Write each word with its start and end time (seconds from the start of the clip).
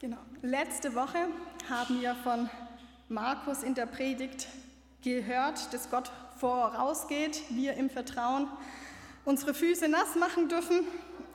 Genau. 0.00 0.16
Letzte 0.40 0.94
Woche 0.94 1.18
haben 1.68 2.00
wir 2.00 2.14
von 2.14 2.48
Markus 3.10 3.62
in 3.62 3.74
der 3.74 3.84
Predigt 3.84 4.48
gehört, 5.04 5.74
dass 5.74 5.90
Gott 5.90 6.10
vorausgeht, 6.38 7.42
wir 7.50 7.74
im 7.74 7.90
Vertrauen 7.90 8.48
unsere 9.26 9.52
Füße 9.52 9.90
nass 9.90 10.16
machen 10.18 10.48
dürfen 10.48 10.86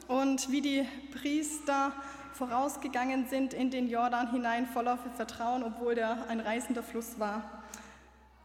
und 0.07 0.49
wie 0.49 0.61
die 0.61 0.83
Priester 1.13 1.91
vorausgegangen 2.33 3.27
sind 3.27 3.53
in 3.53 3.69
den 3.69 3.87
Jordan 3.87 4.31
hinein 4.31 4.65
voller 4.65 4.97
Vertrauen, 5.15 5.61
obwohl 5.61 5.93
der 5.93 6.27
ein 6.27 6.39
reißender 6.39 6.81
Fluss 6.81 7.19
war, 7.19 7.61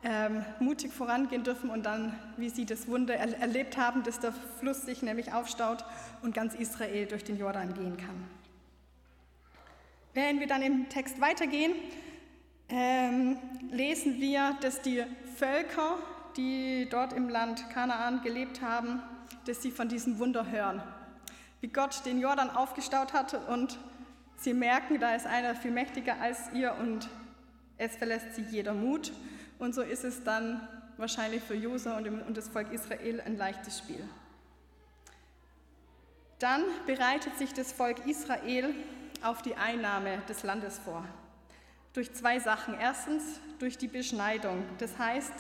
ähm, 0.05 0.45
mutig 0.59 0.93
vorangehen 0.93 1.45
dürfen 1.45 1.71
und 1.71 1.87
dann, 1.87 2.14
wie 2.37 2.50
sie 2.50 2.66
das 2.66 2.89
Wunder 2.89 3.14
er 3.14 3.41
erlebt 3.41 3.79
haben, 3.79 4.02
dass 4.02 4.21
der 4.21 4.34
Fluss 4.59 4.82
sich 4.82 5.00
nämlich 5.00 5.32
aufstaut 5.32 5.82
und 6.21 6.34
ganz 6.34 6.55
Israel 6.55 7.07
durch 7.07 7.25
den 7.25 7.39
Jordan 7.39 7.73
gehen 7.73 7.96
kann. 7.96 8.39
Wenn 10.13 10.41
wir 10.41 10.49
dann 10.49 10.63
im 10.63 10.89
Text 10.89 11.21
weitergehen, 11.21 11.73
ähm, 12.68 13.39
lesen 13.71 14.21
wir, 14.21 14.57
dass 14.61 14.82
die 14.82 15.05
Völker, 15.37 15.99
die 16.37 16.89
dort 16.91 17.13
im 17.13 17.29
Land 17.29 17.71
Kanaan 17.71 18.21
gelebt 18.23 18.61
haben, 18.61 19.03
dass 19.46 19.63
sie 19.63 19.71
von 19.71 19.89
diesem 19.89 20.18
Wunder 20.18 20.51
hören. 20.51 20.82
Wie 21.61 21.68
Gott 21.68 22.04
den 22.07 22.21
Jordan 22.21 22.51
aufgestaut 22.51 23.13
hatte 23.13 23.39
und 23.39 23.79
sie 24.37 24.53
merken, 24.53 24.99
da 24.99 25.15
ist 25.15 25.27
einer 25.27 25.54
viel 25.54 25.71
mächtiger 25.71 26.21
als 26.21 26.53
ihr 26.54 26.75
und 26.81 27.09
es 27.79 27.96
verlässt 27.96 28.35
sie 28.35 28.43
jeder 28.43 28.75
Mut. 28.75 29.13
Und 29.61 29.77
so 29.77 29.82
ist 29.82 30.03
es 30.04 30.25
dann 30.25 30.67
wahrscheinlich 30.96 31.43
für 31.43 31.54
Josua 31.54 31.99
und 31.99 32.37
das 32.37 32.48
Volk 32.48 32.73
Israel 32.73 33.20
ein 33.20 33.37
leichtes 33.37 33.79
Spiel. 33.79 34.09
Dann 36.41 36.62
bereitet 36.87 37.37
sich 37.39 37.53
das 37.53 37.70
Volk 37.70 38.06
Israel 38.06 38.75
auf 39.23 39.42
die 39.42 39.56
Einnahme 39.56 40.23
des 40.29 40.43
Landes 40.43 40.79
vor. 40.79 41.05
Durch 41.93 42.13
zwei 42.15 42.39
Sachen. 42.39 42.75
Erstens 42.75 43.23
durch 43.59 43.79
die 43.79 43.89
Beschneidung. 43.89 44.62
Das 44.79 44.99
heißt, 44.99 45.33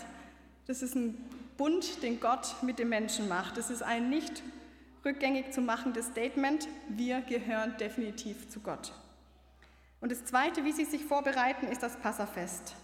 das 0.66 0.82
ist 0.82 0.94
ein 0.94 1.16
Bund, 1.56 2.02
den 2.02 2.20
Gott 2.20 2.56
mit 2.62 2.78
dem 2.78 2.88
Menschen 2.88 3.28
macht. 3.28 3.56
Das 3.56 3.70
ist 3.70 3.82
ein 3.82 4.08
nicht 4.08 4.42
rückgängig 5.04 5.52
zu 5.52 5.60
machendes 5.60 6.06
Statement. 6.06 6.68
Wir 6.88 7.20
gehören 7.20 7.76
definitiv 7.78 8.48
zu 8.48 8.60
Gott. 8.60 8.92
Und 10.00 10.10
das 10.12 10.24
Zweite, 10.24 10.64
wie 10.64 10.72
sie 10.72 10.84
sich 10.84 11.04
vorbereiten, 11.04 11.66
ist 11.66 11.82
das 11.82 11.96
Passafest. 11.96 12.74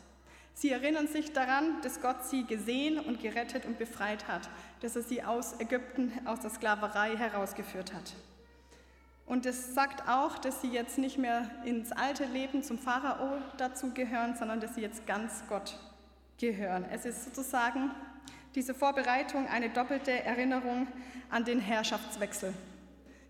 Sie 0.52 0.70
erinnern 0.70 1.06
sich 1.06 1.32
daran, 1.32 1.80
dass 1.82 2.00
Gott 2.00 2.24
sie 2.24 2.44
gesehen 2.44 2.98
und 2.98 3.20
gerettet 3.20 3.66
und 3.66 3.78
befreit 3.78 4.26
hat, 4.26 4.48
dass 4.80 4.96
er 4.96 5.02
sie 5.02 5.22
aus 5.22 5.60
Ägypten, 5.60 6.12
aus 6.24 6.40
der 6.40 6.50
Sklaverei 6.50 7.16
herausgeführt 7.16 7.92
hat. 7.92 8.14
Und 9.26 9.44
es 9.44 9.74
sagt 9.74 10.08
auch, 10.08 10.38
dass 10.38 10.60
sie 10.60 10.68
jetzt 10.68 10.98
nicht 10.98 11.18
mehr 11.18 11.50
ins 11.64 11.90
alte 11.90 12.24
Leben 12.24 12.62
zum 12.62 12.78
Pharao 12.78 13.38
dazu 13.56 13.92
gehören, 13.92 14.36
sondern 14.36 14.60
dass 14.60 14.76
sie 14.76 14.80
jetzt 14.80 15.04
ganz 15.06 15.42
Gott 15.48 15.76
gehören. 16.38 16.84
Es 16.90 17.04
ist 17.04 17.24
sozusagen 17.24 17.90
diese 18.54 18.72
Vorbereitung 18.72 19.48
eine 19.48 19.68
doppelte 19.68 20.24
Erinnerung 20.24 20.86
an 21.28 21.44
den 21.44 21.60
Herrschaftswechsel. 21.60 22.54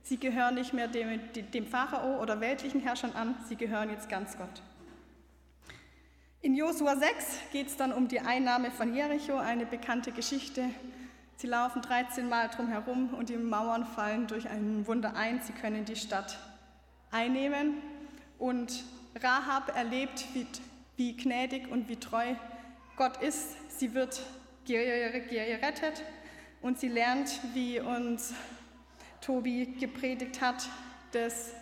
Sie 0.02 0.18
gehören 0.18 0.54
nicht 0.54 0.72
mehr 0.72 0.86
dem, 0.86 1.18
dem 1.52 1.66
Pharao 1.66 2.20
oder 2.20 2.40
weltlichen 2.40 2.80
Herrschern 2.80 3.12
an, 3.12 3.34
sie 3.48 3.56
gehören 3.56 3.90
jetzt 3.90 4.08
ganz 4.08 4.36
Gott. 4.36 4.62
In 6.42 6.54
Josua 6.54 6.94
6 6.94 7.38
geht 7.50 7.66
es 7.68 7.76
dann 7.76 7.92
um 7.92 8.06
die 8.06 8.20
Einnahme 8.20 8.70
von 8.70 8.94
Jericho, 8.94 9.36
eine 9.36 9.66
bekannte 9.66 10.12
Geschichte, 10.12 10.68
Sie 11.38 11.46
laufen 11.46 11.82
13 11.82 12.30
Mal 12.30 12.48
drumherum 12.48 13.12
und 13.12 13.28
die 13.28 13.36
Mauern 13.36 13.84
fallen 13.84 14.26
durch 14.26 14.48
ein 14.48 14.86
Wunder 14.86 15.14
ein. 15.16 15.42
Sie 15.42 15.52
können 15.52 15.84
die 15.84 15.96
Stadt 15.96 16.38
einnehmen. 17.10 17.74
Und 18.38 18.84
Rahab 19.22 19.76
erlebt, 19.76 20.24
wie, 20.32 20.46
wie 20.96 21.14
gnädig 21.14 21.70
und 21.70 21.90
wie 21.90 21.96
treu 21.96 22.34
Gott 22.96 23.22
ist. 23.22 23.56
Sie 23.78 23.92
wird 23.92 24.22
gerettet 24.64 26.02
und 26.62 26.78
sie 26.78 26.88
lernt, 26.88 27.38
wie 27.52 27.80
uns 27.80 28.32
Tobi 29.20 29.74
gepredigt 29.78 30.40
hat, 30.40 30.66
dass 31.12 31.52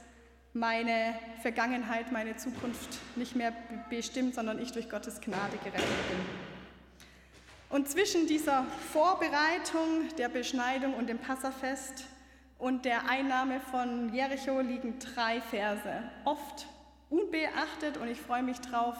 meine 0.53 1.19
Vergangenheit, 1.43 2.13
meine 2.13 2.37
Zukunft 2.37 2.99
nicht 3.17 3.35
mehr 3.35 3.53
bestimmt, 3.91 4.37
sondern 4.37 4.61
ich 4.61 4.71
durch 4.71 4.89
Gottes 4.89 5.21
Gnade 5.21 5.57
gerettet 5.59 5.83
bin. 5.83 6.44
Und 7.75 7.89
zwischen 7.89 8.29
dieser 8.29 8.63
Vorbereitung 8.93 10.09
der 10.17 10.29
Beschneidung 10.29 10.95
und 10.95 11.09
dem 11.09 11.19
Passafest 11.19 12.05
und 12.57 12.85
der 12.85 13.11
Einnahme 13.11 13.59
von 13.59 14.15
Jericho 14.15 14.61
liegen 14.61 15.01
drei 15.01 15.41
Verse, 15.41 16.05
oft 16.25 16.69
unbeachtet 17.11 17.97
und 17.97 18.07
ich 18.07 18.21
freue 18.21 18.45
mich 18.45 18.61
drauf, 18.61 18.95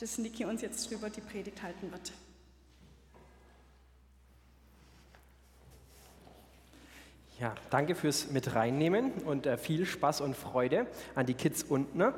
dass 0.00 0.16
Niki 0.16 0.46
uns 0.46 0.62
jetzt 0.62 0.90
drüber 0.90 1.10
die 1.10 1.20
Predigt 1.20 1.62
halten 1.62 1.92
wird. 1.92 2.12
Ja, 7.38 7.54
danke 7.68 7.94
fürs 7.94 8.30
Mit 8.30 8.54
reinnehmen 8.54 9.12
und 9.26 9.44
äh, 9.44 9.58
viel 9.58 9.84
Spaß 9.84 10.22
und 10.22 10.34
Freude 10.34 10.86
an 11.14 11.26
die 11.26 11.34
Kids 11.34 11.62
unten. 11.62 12.14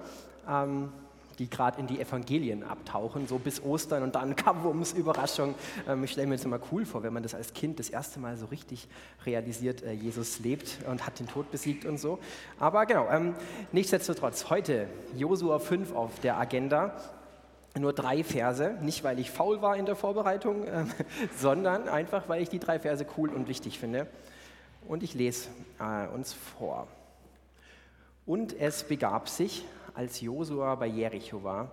Ähm, 0.48 0.92
die 1.40 1.48
gerade 1.48 1.80
in 1.80 1.86
die 1.86 1.98
Evangelien 1.98 2.62
abtauchen, 2.62 3.26
so 3.26 3.38
bis 3.38 3.62
Ostern 3.62 4.02
und 4.02 4.14
dann 4.14 4.36
Kabums, 4.44 4.92
Überraschung. 4.92 5.54
Ähm, 5.88 6.04
ich 6.04 6.12
stelle 6.12 6.26
mir 6.26 6.36
das 6.36 6.44
immer 6.44 6.60
cool 6.70 6.84
vor, 6.84 7.02
wenn 7.02 7.14
man 7.14 7.22
das 7.22 7.34
als 7.34 7.54
Kind 7.54 7.78
das 7.78 7.88
erste 7.88 8.20
Mal 8.20 8.36
so 8.36 8.46
richtig 8.46 8.86
realisiert, 9.24 9.82
äh, 9.82 9.92
Jesus 9.92 10.38
lebt 10.40 10.78
und 10.86 11.06
hat 11.06 11.18
den 11.18 11.26
Tod 11.26 11.50
besiegt 11.50 11.86
und 11.86 11.98
so. 11.98 12.18
Aber 12.58 12.84
genau, 12.84 13.08
ähm, 13.10 13.34
nichtsdestotrotz, 13.72 14.50
heute 14.50 14.86
Josua 15.16 15.58
5 15.58 15.92
auf 15.94 16.20
der 16.20 16.38
Agenda. 16.38 16.94
Nur 17.78 17.92
drei 17.92 18.24
Verse, 18.24 18.76
nicht 18.82 19.04
weil 19.04 19.20
ich 19.20 19.30
faul 19.30 19.62
war 19.62 19.76
in 19.76 19.86
der 19.86 19.94
Vorbereitung, 19.94 20.66
äh, 20.66 20.84
sondern 21.38 21.88
einfach, 21.88 22.28
weil 22.28 22.42
ich 22.42 22.50
die 22.50 22.58
drei 22.58 22.78
Verse 22.78 23.06
cool 23.16 23.30
und 23.30 23.48
wichtig 23.48 23.78
finde. 23.78 24.08
Und 24.86 25.02
ich 25.02 25.14
lese 25.14 25.48
äh, 25.78 26.06
uns 26.08 26.34
vor. 26.34 26.88
Und 28.26 28.52
es 28.60 28.82
begab 28.82 29.28
sich, 29.28 29.64
als 29.94 30.20
Josua 30.20 30.74
bei 30.74 30.86
Jericho 30.86 31.42
war, 31.42 31.70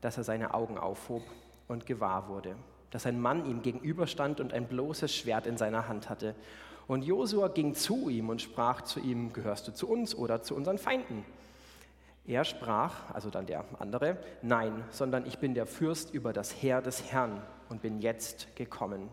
dass 0.00 0.18
er 0.18 0.24
seine 0.24 0.54
Augen 0.54 0.78
aufhob 0.78 1.22
und 1.68 1.86
gewahr 1.86 2.28
wurde, 2.28 2.56
dass 2.90 3.06
ein 3.06 3.20
Mann 3.20 3.46
ihm 3.46 3.62
gegenüberstand 3.62 4.40
und 4.40 4.52
ein 4.52 4.66
bloßes 4.66 5.14
Schwert 5.14 5.46
in 5.46 5.56
seiner 5.56 5.88
Hand 5.88 6.10
hatte. 6.10 6.34
Und 6.88 7.02
Josua 7.02 7.48
ging 7.48 7.74
zu 7.74 8.08
ihm 8.08 8.28
und 8.28 8.42
sprach 8.42 8.82
zu 8.82 9.00
ihm, 9.00 9.32
gehörst 9.32 9.68
du 9.68 9.72
zu 9.72 9.88
uns 9.88 10.14
oder 10.14 10.42
zu 10.42 10.54
unseren 10.54 10.78
Feinden? 10.78 11.24
Er 12.24 12.44
sprach, 12.44 13.12
also 13.12 13.30
dann 13.30 13.46
der 13.46 13.64
andere, 13.80 14.16
nein, 14.42 14.84
sondern 14.90 15.26
ich 15.26 15.38
bin 15.38 15.54
der 15.54 15.66
Fürst 15.66 16.14
über 16.14 16.32
das 16.32 16.62
Heer 16.62 16.80
des 16.80 17.10
Herrn 17.10 17.42
und 17.68 17.82
bin 17.82 18.00
jetzt 18.00 18.54
gekommen. 18.54 19.08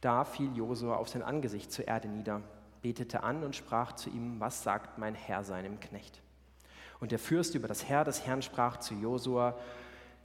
Da 0.00 0.24
fiel 0.24 0.54
Josua 0.54 0.96
auf 0.96 1.08
sein 1.08 1.22
Angesicht 1.22 1.72
zur 1.72 1.88
Erde 1.88 2.08
nieder, 2.08 2.42
betete 2.82 3.22
an 3.22 3.42
und 3.42 3.56
sprach 3.56 3.92
zu 3.92 4.10
ihm, 4.10 4.38
was 4.38 4.62
sagt 4.62 4.98
mein 4.98 5.14
Herr 5.14 5.44
seinem 5.44 5.80
Knecht? 5.80 6.20
Und 7.00 7.12
der 7.12 7.18
Fürst 7.18 7.54
über 7.54 7.68
das 7.68 7.84
Herr 7.88 8.04
des 8.04 8.26
Herrn 8.26 8.42
sprach 8.42 8.78
zu 8.78 8.94
Josua, 8.94 9.56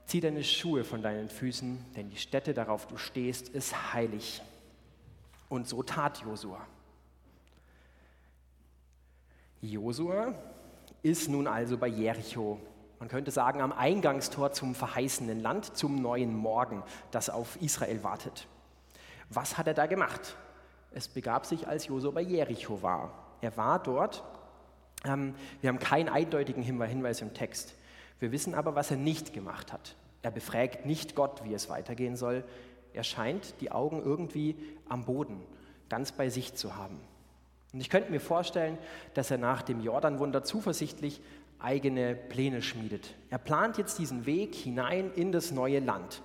zieh 0.06 0.20
deine 0.20 0.42
Schuhe 0.42 0.84
von 0.84 1.02
deinen 1.02 1.28
Füßen, 1.28 1.84
denn 1.96 2.10
die 2.10 2.16
Stätte, 2.16 2.54
darauf 2.54 2.86
du 2.86 2.96
stehst, 2.96 3.48
ist 3.48 3.92
heilig. 3.92 4.42
Und 5.48 5.68
so 5.68 5.82
tat 5.82 6.22
Josua. 6.22 6.60
Josua 9.60 10.34
ist 11.02 11.28
nun 11.28 11.46
also 11.46 11.78
bei 11.78 11.86
Jericho. 11.86 12.58
Man 12.98 13.08
könnte 13.08 13.30
sagen, 13.30 13.60
am 13.60 13.72
Eingangstor 13.72 14.52
zum 14.52 14.74
verheißenen 14.74 15.40
Land, 15.40 15.76
zum 15.76 16.00
neuen 16.00 16.34
Morgen, 16.34 16.82
das 17.10 17.30
auf 17.30 17.60
Israel 17.60 18.02
wartet. 18.02 18.46
Was 19.30 19.56
hat 19.58 19.66
er 19.66 19.74
da 19.74 19.86
gemacht? 19.86 20.36
Es 20.92 21.08
begab 21.08 21.46
sich, 21.46 21.66
als 21.66 21.86
Josua 21.86 22.12
bei 22.12 22.20
Jericho 22.20 22.82
war. 22.82 23.12
Er 23.40 23.56
war 23.56 23.82
dort 23.82 24.22
wir 25.04 25.68
haben 25.68 25.78
keinen 25.78 26.08
eindeutigen 26.08 26.62
Hinweis 26.62 27.20
im 27.20 27.34
Text. 27.34 27.74
Wir 28.20 28.32
wissen 28.32 28.54
aber, 28.54 28.74
was 28.74 28.90
er 28.90 28.96
nicht 28.96 29.32
gemacht 29.32 29.72
hat. 29.72 29.96
Er 30.22 30.30
befragt 30.30 30.86
nicht 30.86 31.14
Gott, 31.14 31.44
wie 31.44 31.52
es 31.52 31.68
weitergehen 31.68 32.16
soll. 32.16 32.44
Er 32.94 33.04
scheint 33.04 33.54
die 33.60 33.70
Augen 33.70 34.02
irgendwie 34.02 34.56
am 34.88 35.04
Boden, 35.04 35.40
ganz 35.88 36.12
bei 36.12 36.30
sich 36.30 36.54
zu 36.54 36.76
haben. 36.76 36.98
Und 37.72 37.80
ich 37.80 37.90
könnte 37.90 38.10
mir 38.10 38.20
vorstellen, 38.20 38.78
dass 39.14 39.30
er 39.30 39.38
nach 39.38 39.62
dem 39.62 39.80
Jordanwunder 39.80 40.44
zuversichtlich 40.44 41.20
eigene 41.58 42.14
Pläne 42.14 42.62
schmiedet. 42.62 43.14
Er 43.30 43.38
plant 43.38 43.78
jetzt 43.78 43.98
diesen 43.98 44.26
Weg 44.26 44.54
hinein 44.54 45.10
in 45.14 45.32
das 45.32 45.50
neue 45.50 45.80
Land. 45.80 46.22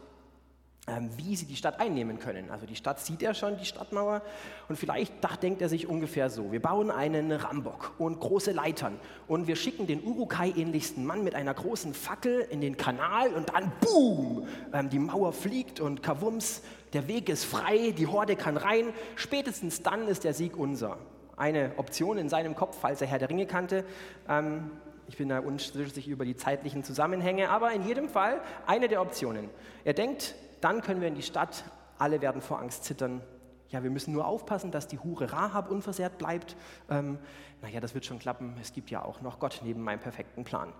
Ähm, 0.87 1.11
wie 1.17 1.35
sie 1.35 1.45
die 1.45 1.55
Stadt 1.55 1.79
einnehmen 1.79 2.17
können. 2.17 2.49
Also 2.49 2.65
die 2.65 2.75
Stadt 2.75 2.99
sieht 2.99 3.21
er 3.21 3.35
schon, 3.35 3.57
die 3.57 3.65
Stadtmauer, 3.65 4.23
und 4.69 4.75
vielleicht 4.75 5.13
denkt 5.43 5.61
er 5.61 5.69
sich 5.69 5.87
ungefähr 5.87 6.31
so, 6.31 6.51
wir 6.51 6.61
bauen 6.61 6.89
einen 6.89 7.31
Rambock 7.31 7.93
und 7.99 8.19
große 8.19 8.53
Leitern 8.53 8.99
und 9.27 9.45
wir 9.45 9.55
schicken 9.55 9.85
den 9.85 10.03
Urukai-ähnlichsten 10.03 11.05
Mann 11.05 11.23
mit 11.23 11.35
einer 11.35 11.53
großen 11.53 11.93
Fackel 11.93 12.39
in 12.49 12.59
den 12.61 12.75
Kanal 12.75 13.33
und 13.33 13.49
dann 13.49 13.71
boom, 13.81 14.47
ähm, 14.73 14.89
die 14.89 14.97
Mauer 14.97 15.31
fliegt 15.31 15.79
und 15.79 16.01
kavums, 16.01 16.63
der 16.93 17.07
Weg 17.07 17.29
ist 17.29 17.43
frei, 17.43 17.93
die 17.95 18.07
Horde 18.07 18.35
kann 18.35 18.57
rein, 18.57 18.85
spätestens 19.15 19.83
dann 19.83 20.07
ist 20.07 20.23
der 20.23 20.33
Sieg 20.33 20.57
unser. 20.57 20.97
Eine 21.37 21.73
Option 21.77 22.17
in 22.17 22.29
seinem 22.29 22.55
Kopf, 22.55 22.77
falls 22.79 22.99
er 23.01 23.07
Herr 23.07 23.19
der 23.19 23.29
Ringe 23.29 23.45
kannte, 23.45 23.85
ähm, 24.27 24.71
Ich 25.07 25.17
bin 25.17 25.29
da 25.29 25.39
unschlüssig 25.39 26.07
über 26.07 26.23
die 26.23 26.35
zeitlichen 26.35 26.83
Zusammenhänge, 26.83 27.49
aber 27.49 27.71
in 27.73 27.85
jedem 27.85 28.09
Fall 28.09 28.41
eine 28.67 28.87
der 28.87 29.01
Optionen. 29.01 29.49
Er 29.83 29.93
denkt, 29.93 30.35
dann 30.61 30.81
können 30.81 31.01
wir 31.01 31.07
in 31.07 31.15
die 31.15 31.21
Stadt, 31.21 31.63
alle 31.97 32.21
werden 32.21 32.41
vor 32.41 32.59
Angst 32.59 32.83
zittern. 32.83 33.21
Ja, 33.69 33.83
wir 33.83 33.91
müssen 33.91 34.13
nur 34.13 34.25
aufpassen, 34.25 34.71
dass 34.71 34.87
die 34.87 34.99
Hure 34.99 35.31
Rahab 35.31 35.69
unversehrt 35.69 36.17
bleibt. 36.17 36.55
Ähm, 36.89 37.19
naja, 37.61 37.79
das 37.79 37.93
wird 37.93 38.05
schon 38.05 38.19
klappen. 38.19 38.55
Es 38.61 38.73
gibt 38.73 38.89
ja 38.89 39.03
auch 39.03 39.21
noch 39.21 39.39
Gott 39.39 39.61
neben 39.63 39.81
meinem 39.81 39.99
perfekten 39.99 40.43
Plan. 40.43 40.73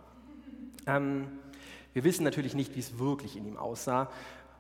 Ähm, 0.88 1.28
wir 1.94 2.04
wissen 2.04 2.24
natürlich 2.24 2.56
nicht, 2.56 2.76
wie 2.76 2.80
es 2.80 2.98
wirklich 2.98 3.36
in 3.36 3.46
ihm 3.46 3.58
aussah, 3.58 4.10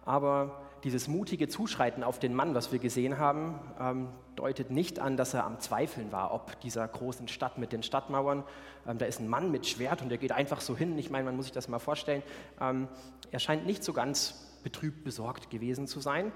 aber 0.05 0.61
dieses 0.83 1.07
mutige 1.07 1.47
Zuschreiten 1.47 2.03
auf 2.03 2.19
den 2.19 2.33
Mann, 2.33 2.55
was 2.55 2.71
wir 2.71 2.79
gesehen 2.79 3.17
haben, 3.17 3.59
ähm, 3.79 4.07
deutet 4.35 4.71
nicht 4.71 4.99
an, 4.99 5.17
dass 5.17 5.33
er 5.33 5.45
am 5.45 5.59
Zweifeln 5.59 6.11
war, 6.11 6.33
ob 6.33 6.59
dieser 6.61 6.87
großen 6.87 7.27
Stadt 7.27 7.57
mit 7.57 7.73
den 7.73 7.83
Stadtmauern. 7.83 8.43
Ähm, 8.87 8.97
da 8.97 9.05
ist 9.05 9.19
ein 9.19 9.27
Mann 9.27 9.51
mit 9.51 9.67
Schwert 9.67 10.01
und 10.01 10.09
der 10.09 10.17
geht 10.17 10.31
einfach 10.31 10.61
so 10.61 10.75
hin. 10.77 10.97
Ich 10.97 11.09
meine, 11.09 11.25
man 11.25 11.35
muss 11.35 11.45
sich 11.45 11.53
das 11.53 11.67
mal 11.67 11.79
vorstellen. 11.79 12.23
Ähm, 12.61 12.87
er 13.31 13.39
scheint 13.39 13.65
nicht 13.65 13.83
so 13.83 13.93
ganz 13.93 14.48
betrübt, 14.63 15.03
besorgt 15.03 15.49
gewesen 15.49 15.87
zu 15.87 15.99
sein. 15.99 16.31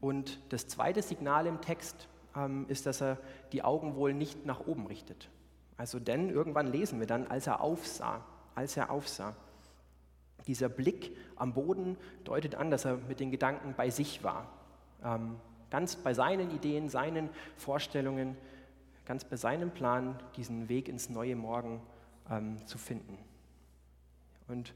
Und 0.00 0.40
das 0.50 0.68
zweite 0.68 1.02
Signal 1.02 1.46
im 1.46 1.60
Text 1.60 2.08
ähm, 2.36 2.66
ist, 2.68 2.86
dass 2.86 3.00
er 3.00 3.18
die 3.52 3.62
Augen 3.62 3.96
wohl 3.96 4.12
nicht 4.12 4.44
nach 4.46 4.66
oben 4.66 4.86
richtet. 4.86 5.30
Also 5.76 5.98
denn 5.98 6.30
irgendwann 6.30 6.66
lesen 6.66 7.00
wir 7.00 7.06
dann, 7.06 7.26
als 7.26 7.46
er 7.46 7.60
aufsah, 7.60 8.24
als 8.54 8.76
er 8.76 8.90
aufsah. 8.90 9.36
Dieser 10.46 10.68
Blick 10.68 11.16
am 11.36 11.54
Boden 11.54 11.96
deutet 12.24 12.54
an, 12.54 12.70
dass 12.70 12.84
er 12.84 12.96
mit 12.96 13.20
den 13.20 13.30
Gedanken 13.30 13.74
bei 13.76 13.90
sich 13.90 14.22
war. 14.22 14.50
Ähm, 15.02 15.36
ganz 15.70 15.96
bei 15.96 16.14
seinen 16.14 16.50
Ideen, 16.50 16.88
seinen 16.88 17.30
Vorstellungen, 17.56 18.36
ganz 19.04 19.24
bei 19.24 19.36
seinem 19.36 19.70
Plan, 19.70 20.18
diesen 20.36 20.68
Weg 20.68 20.88
ins 20.88 21.08
neue 21.08 21.36
Morgen 21.36 21.80
ähm, 22.30 22.64
zu 22.66 22.78
finden. 22.78 23.18
Und 24.48 24.74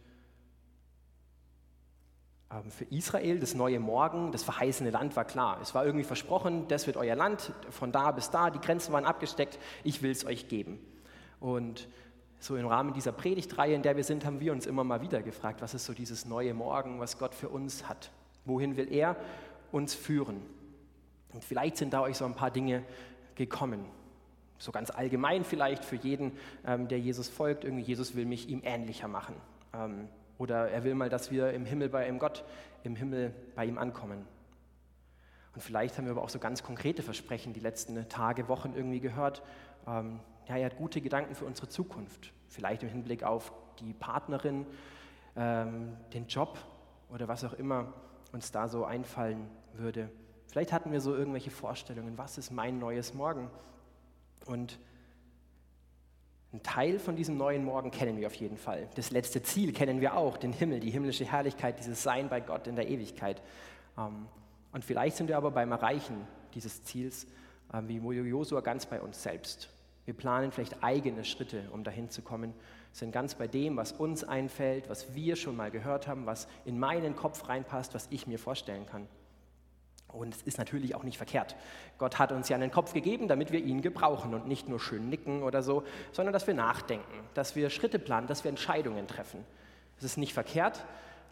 für 2.69 2.85
Israel, 2.87 3.39
das 3.39 3.55
neue 3.55 3.79
Morgen, 3.79 4.33
das 4.33 4.43
verheißene 4.43 4.91
Land 4.91 5.15
war 5.15 5.25
klar. 5.25 5.59
Es 5.63 5.75
war 5.75 5.87
irgendwie 5.87 6.05
versprochen, 6.05 6.67
das 6.67 6.87
wird 6.87 6.97
euer 6.97 7.15
Land, 7.15 7.53
von 7.71 7.93
da 7.93 8.11
bis 8.11 8.31
da, 8.31 8.51
die 8.51 8.61
Grenzen 8.61 8.93
waren 8.93 9.05
abgesteckt, 9.05 9.59
ich 9.85 10.03
will 10.03 10.11
es 10.11 10.25
euch 10.25 10.49
geben. 10.49 10.81
Und 11.39 11.89
so 12.41 12.57
im 12.57 12.67
Rahmen 12.67 12.93
dieser 12.93 13.13
Predigtreihe, 13.13 13.75
in 13.75 13.83
der 13.83 13.97
wir 13.97 14.03
sind, 14.03 14.25
haben 14.25 14.41
wir 14.41 14.53
uns 14.53 14.67
immer 14.67 14.83
mal 14.83 15.01
wieder 15.01 15.23
gefragt, 15.23 15.63
was 15.63 15.75
ist 15.75 15.85
so 15.85 15.93
dieses 15.93 16.25
neue 16.25 16.53
Morgen, 16.53 16.99
was 16.99 17.19
Gott 17.19 17.35
für 17.35 17.49
uns 17.49 17.89
hat? 17.89 18.11
Wohin 18.45 18.77
will 18.77 18.93
er 18.93 19.15
uns 19.71 19.95
führen? 19.95 20.43
Und 21.33 21.45
vielleicht 21.45 21.77
sind 21.77 21.93
da 21.93 22.01
euch 22.01 22.17
so 22.17 22.25
ein 22.25 22.35
paar 22.35 22.51
Dinge 22.51 22.83
gekommen. 23.37 23.85
So 24.59 24.73
ganz 24.73 24.91
allgemein 24.91 25.45
vielleicht 25.45 25.85
für 25.85 25.97
jeden, 25.97 26.33
ähm, 26.67 26.89
der 26.89 26.99
Jesus 26.99 27.29
folgt. 27.29 27.65
Irgendwie, 27.65 27.85
Jesus 27.85 28.17
will 28.17 28.27
mich 28.27 28.49
ihm 28.49 28.63
ähnlicher 28.65 29.07
machen. 29.07 29.35
Oder 30.41 30.71
er 30.71 30.85
will 30.85 30.95
mal, 30.95 31.11
dass 31.11 31.31
wir 31.31 31.53
im 31.53 31.67
Himmel 31.67 31.91
bei 31.91 32.09
ihm 32.09 32.19
Gott, 32.19 32.45
im 32.83 32.97
Himmel 32.97 33.35
bei 33.55 33.67
ihm 33.67 33.77
ankommen. 33.77 34.25
Und 35.55 35.61
vielleicht 35.61 35.99
haben 35.99 36.07
wir 36.07 36.13
aber 36.13 36.23
auch 36.23 36.31
so 36.31 36.39
ganz 36.39 36.63
konkrete 36.63 37.03
Versprechen 37.03 37.53
die 37.53 37.61
letzten 37.61 38.09
Tage, 38.09 38.49
Wochen 38.49 38.73
irgendwie 38.75 39.01
gehört. 39.01 39.43
Ähm, 39.87 40.19
ja, 40.49 40.57
er 40.57 40.65
hat 40.65 40.79
gute 40.79 41.03
Gedanken 41.03 41.35
für 41.35 41.45
unsere 41.45 41.69
Zukunft. 41.69 42.33
Vielleicht 42.49 42.83
im 42.83 42.89
Hinblick 42.89 43.23
auf 43.23 43.53
die 43.81 43.93
Partnerin, 43.93 44.65
ähm, 45.37 45.95
den 46.15 46.27
Job 46.27 46.57
oder 47.11 47.29
was 47.29 47.45
auch 47.45 47.53
immer 47.53 47.93
uns 48.33 48.51
da 48.51 48.67
so 48.67 48.87
einfallen 48.87 49.47
würde. 49.75 50.09
Vielleicht 50.47 50.73
hatten 50.73 50.91
wir 50.91 51.03
so 51.03 51.15
irgendwelche 51.15 51.51
Vorstellungen, 51.51 52.17
was 52.17 52.39
ist 52.39 52.51
mein 52.51 52.79
neues 52.79 53.13
Morgen? 53.13 53.51
Und 54.47 54.79
ein 56.53 56.63
Teil 56.63 56.99
von 56.99 57.15
diesem 57.15 57.37
neuen 57.37 57.65
Morgen 57.65 57.93
kennen 57.93 58.19
wir 58.19 58.27
auf 58.27 58.35
jeden 58.35 58.57
Fall. 58.57 58.89
Das 58.97 59.13
letzte 59.13 59.43
Ziel 59.43 59.73
kennen 59.73 60.01
wir 60.01 60.17
auch, 60.17 60.37
den 60.37 60.53
Himmel, 60.53 60.81
die 60.81 60.91
himmlische 60.91 61.25
Herrlichkeit, 61.25 61.79
dieses 61.79 62.03
Sein 62.03 62.29
bei 62.29 62.41
Gott 62.41 62.67
in 62.67 62.75
der 62.75 62.89
Ewigkeit. 62.89 63.41
Ähm, 63.97 64.27
und 64.73 64.85
vielleicht 64.85 65.17
sind 65.17 65.29
wir 65.29 65.37
aber 65.37 65.53
beim 65.53 65.71
Erreichen 65.71 66.27
dieses 66.55 66.83
Ziels, 66.83 67.29
ähm, 67.73 67.87
wie 67.89 67.97
Josua, 67.99 68.63
ganz 68.63 68.87
bei 68.87 69.01
uns 69.01 69.23
selbst. 69.23 69.69
Wir 70.05 70.15
planen 70.15 70.51
vielleicht 70.51 70.83
eigene 70.83 71.25
Schritte, 71.25 71.63
um 71.73 71.85
dahin 71.85 72.11
zu 72.11 72.23
kommen, 72.23 72.53
sind 72.93 73.13
ganz 73.13 73.37
bei 73.37 73.47
dem, 73.47 73.77
was 73.77 73.93
uns 73.93 74.25
einfällt, 74.25 74.89
was 74.89 75.15
wir 75.15 75.37
schon 75.37 75.55
mal 75.55 75.71
gehört 75.71 76.09
haben, 76.09 76.27
was 76.27 76.49
in 76.65 76.81
meinen 76.81 77.15
Kopf 77.15 77.49
reinpasst, 77.49 77.95
was 77.95 78.09
ich 78.11 78.27
mir 78.27 78.41
vorstellen 78.41 78.87
kann. 78.87 79.07
Und 80.13 80.35
es 80.35 80.43
ist 80.43 80.59
natürlich 80.59 80.95
auch 80.95 81.03
nicht 81.03 81.17
verkehrt. 81.17 81.57
Gott 81.99 82.19
hat 82.19 82.33
uns 82.33 82.49
ja 82.49 82.57
einen 82.57 82.71
Kopf 82.71 82.93
gegeben, 82.93 83.29
damit 83.29 83.53
wir 83.53 83.61
ihn 83.61 83.83
gebrauchen 83.83 84.35
und 84.35 84.47
nicht 84.47 84.69
nur 84.69 84.81
schön 84.81 85.09
nicken 85.09 85.43
oder 85.43 85.63
so, 85.63 85.85
sondern 86.13 86.33
dass 86.33 86.47
wir 86.47 86.55
nachdenken, 86.55 87.25
dass 87.35 87.57
wir 87.57 87.71
Schritte 87.71 87.99
planen, 87.99 88.27
dass 88.27 88.45
wir 88.45 88.49
Entscheidungen 88.49 89.07
treffen. 89.07 89.45
Es 89.99 90.05
ist 90.05 90.17
nicht 90.17 90.33
verkehrt, 90.33 90.85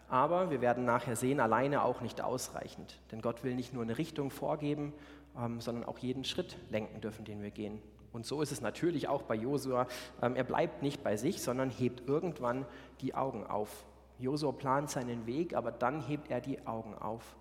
aber 0.09 0.49
wir 0.49 0.61
werden 0.61 0.85
nachher 0.85 1.15
sehen, 1.15 1.39
alleine 1.39 1.83
auch 1.83 2.01
nicht 2.01 2.21
ausreichend. 2.21 2.99
Denn 3.11 3.21
Gott 3.21 3.43
will 3.43 3.55
nicht 3.55 3.73
nur 3.73 3.83
eine 3.83 3.97
Richtung 3.97 4.31
vorgeben, 4.31 4.93
ähm, 5.37 5.61
sondern 5.61 5.85
auch 5.85 5.99
jeden 5.99 6.23
Schritt 6.23 6.57
lenken 6.69 7.01
dürfen, 7.01 7.25
den 7.25 7.41
wir 7.41 7.51
gehen. 7.51 7.81
Und 8.11 8.25
so 8.25 8.41
ist 8.41 8.51
es 8.51 8.61
natürlich 8.61 9.07
auch 9.07 9.21
bei 9.23 9.35
Josua. 9.35 9.87
Ähm, 10.21 10.35
er 10.35 10.43
bleibt 10.43 10.81
nicht 10.81 11.03
bei 11.03 11.15
sich, 11.15 11.41
sondern 11.41 11.69
hebt 11.69 12.07
irgendwann 12.07 12.65
die 13.01 13.13
Augen 13.13 13.45
auf. 13.45 13.85
Josua 14.17 14.51
plant 14.51 14.89
seinen 14.89 15.27
Weg, 15.27 15.55
aber 15.55 15.71
dann 15.71 16.01
hebt 16.01 16.29
er 16.29 16.41
die 16.41 16.65
Augen 16.65 16.95
auf 16.95 17.35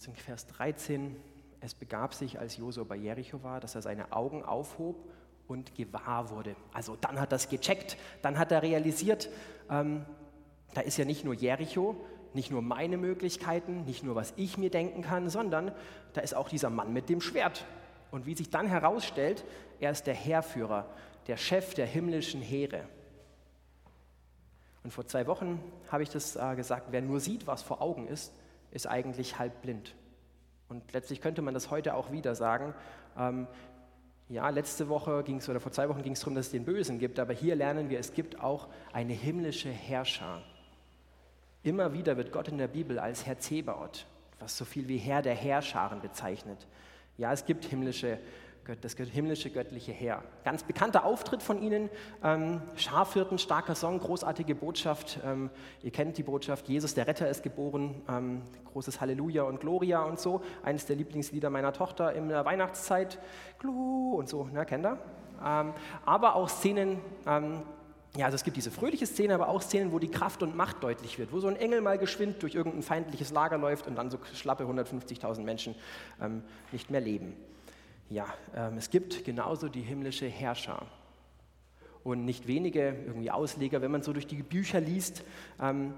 das 0.00 0.06
in 0.06 0.14
Vers 0.14 0.46
13. 0.46 1.14
Es 1.60 1.74
begab 1.74 2.14
sich, 2.14 2.38
als 2.38 2.56
Josua 2.56 2.84
bei 2.84 2.96
Jericho 2.96 3.42
war, 3.42 3.60
dass 3.60 3.74
er 3.74 3.82
seine 3.82 4.12
Augen 4.12 4.42
aufhob 4.42 4.96
und 5.46 5.74
gewahr 5.74 6.30
wurde. 6.30 6.56
Also 6.72 6.96
dann 6.98 7.20
hat 7.20 7.28
er 7.28 7.36
das 7.36 7.50
gecheckt, 7.50 7.98
dann 8.22 8.38
hat 8.38 8.50
er 8.50 8.62
realisiert, 8.62 9.28
ähm, 9.68 10.06
da 10.72 10.80
ist 10.80 10.96
ja 10.96 11.04
nicht 11.04 11.26
nur 11.26 11.34
Jericho, 11.34 11.96
nicht 12.32 12.50
nur 12.50 12.62
meine 12.62 12.96
Möglichkeiten, 12.96 13.84
nicht 13.84 14.02
nur 14.02 14.14
was 14.14 14.32
ich 14.36 14.56
mir 14.56 14.70
denken 14.70 15.02
kann, 15.02 15.28
sondern 15.28 15.70
da 16.14 16.22
ist 16.22 16.34
auch 16.34 16.48
dieser 16.48 16.70
Mann 16.70 16.94
mit 16.94 17.10
dem 17.10 17.20
Schwert. 17.20 17.66
Und 18.10 18.24
wie 18.24 18.34
sich 18.34 18.48
dann 18.48 18.68
herausstellt, 18.68 19.44
er 19.80 19.90
ist 19.90 20.06
der 20.06 20.14
Heerführer, 20.14 20.86
der 21.26 21.36
Chef 21.36 21.74
der 21.74 21.86
himmlischen 21.86 22.40
Heere. 22.40 22.88
Und 24.82 24.92
vor 24.94 25.06
zwei 25.06 25.26
Wochen 25.26 25.62
habe 25.92 26.04
ich 26.04 26.08
das 26.08 26.36
äh, 26.36 26.56
gesagt, 26.56 26.86
wer 26.90 27.02
nur 27.02 27.20
sieht, 27.20 27.46
was 27.46 27.60
vor 27.60 27.82
Augen 27.82 28.08
ist, 28.08 28.32
ist 28.70 28.86
eigentlich 28.86 29.38
halb 29.38 29.62
blind. 29.62 29.94
Und 30.68 30.92
letztlich 30.92 31.20
könnte 31.20 31.42
man 31.42 31.54
das 31.54 31.70
heute 31.70 31.94
auch 31.94 32.12
wieder 32.12 32.34
sagen. 32.34 32.74
Ähm, 33.18 33.46
ja, 34.28 34.48
letzte 34.48 34.88
Woche 34.88 35.24
ging 35.24 35.38
es 35.38 35.48
oder 35.48 35.58
vor 35.58 35.72
zwei 35.72 35.88
Wochen 35.88 36.02
ging 36.02 36.12
es 36.12 36.20
darum, 36.20 36.36
dass 36.36 36.46
es 36.46 36.52
den 36.52 36.64
Bösen 36.64 37.00
gibt, 37.00 37.18
aber 37.18 37.32
hier 37.32 37.56
lernen 37.56 37.90
wir, 37.90 37.98
es 37.98 38.14
gibt 38.14 38.40
auch 38.40 38.68
eine 38.92 39.12
himmlische 39.12 39.70
Herrscher. 39.70 40.42
Immer 41.64 41.92
wieder 41.92 42.16
wird 42.16 42.30
Gott 42.30 42.46
in 42.46 42.56
der 42.56 42.68
Bibel 42.68 43.00
als 43.00 43.26
Herr 43.26 43.38
Zebaoth, 43.38 44.06
was 44.38 44.56
so 44.56 44.64
viel 44.64 44.86
wie 44.86 44.98
Herr 44.98 45.22
der 45.22 45.34
Herrscharen 45.34 46.00
bezeichnet. 46.00 46.68
Ja, 47.18 47.32
es 47.32 47.44
gibt 47.44 47.64
himmlische 47.64 48.18
das 48.80 48.94
himmlische 48.94 49.50
göttliche 49.50 49.92
Heer. 49.92 50.22
Ganz 50.44 50.62
bekannter 50.62 51.04
Auftritt 51.04 51.42
von 51.42 51.62
ihnen, 51.62 51.90
ähm, 52.22 52.62
Schafhirten, 52.76 53.38
starker 53.38 53.74
Song, 53.74 53.98
großartige 53.98 54.54
Botschaft. 54.54 55.18
Ähm, 55.24 55.50
ihr 55.82 55.90
kennt 55.90 56.18
die 56.18 56.22
Botschaft, 56.22 56.68
Jesus 56.68 56.94
der 56.94 57.06
Retter 57.06 57.28
ist 57.28 57.42
geboren, 57.42 58.02
ähm, 58.08 58.42
großes 58.72 59.00
Halleluja 59.00 59.42
und 59.42 59.60
Gloria 59.60 60.02
und 60.02 60.20
so. 60.20 60.42
Eines 60.62 60.86
der 60.86 60.96
Lieblingslieder 60.96 61.50
meiner 61.50 61.72
Tochter 61.72 62.12
in 62.12 62.28
der 62.28 62.44
Weihnachtszeit, 62.44 63.18
Glu 63.58 64.14
und 64.14 64.28
so, 64.28 64.44
ne, 64.44 64.64
kennt 64.64 64.86
ihr? 64.86 64.98
Ähm, 65.44 65.72
aber 66.04 66.34
auch 66.36 66.48
Szenen, 66.48 67.00
ähm, 67.26 67.62
ja, 68.16 68.26
also 68.26 68.34
es 68.34 68.44
gibt 68.44 68.56
diese 68.56 68.70
fröhliche 68.70 69.06
Szene, 69.06 69.34
aber 69.34 69.48
auch 69.48 69.62
Szenen, 69.62 69.92
wo 69.92 69.98
die 69.98 70.10
Kraft 70.10 70.42
und 70.42 70.56
Macht 70.56 70.82
deutlich 70.82 71.18
wird, 71.18 71.32
wo 71.32 71.38
so 71.38 71.48
ein 71.48 71.56
Engel 71.56 71.80
mal 71.80 71.96
geschwind 71.96 72.42
durch 72.42 72.54
irgendein 72.54 72.82
feindliches 72.82 73.30
Lager 73.30 73.56
läuft 73.56 73.86
und 73.86 73.96
dann 73.96 74.10
so 74.10 74.18
schlappe 74.34 74.64
150.000 74.64 75.42
Menschen 75.42 75.74
ähm, 76.20 76.42
nicht 76.72 76.90
mehr 76.90 77.00
leben. 77.00 77.36
Ja, 78.10 78.26
ähm, 78.56 78.76
es 78.76 78.90
gibt 78.90 79.24
genauso 79.24 79.68
die 79.68 79.82
himmlische 79.82 80.26
Herrscher. 80.26 80.84
Und 82.02 82.24
nicht 82.24 82.48
wenige 82.48 82.96
irgendwie 83.06 83.30
Ausleger, 83.30 83.82
wenn 83.82 83.92
man 83.92 84.02
so 84.02 84.12
durch 84.12 84.26
die 84.26 84.42
Bücher 84.42 84.80
liest, 84.80 85.22
ähm, 85.60 85.94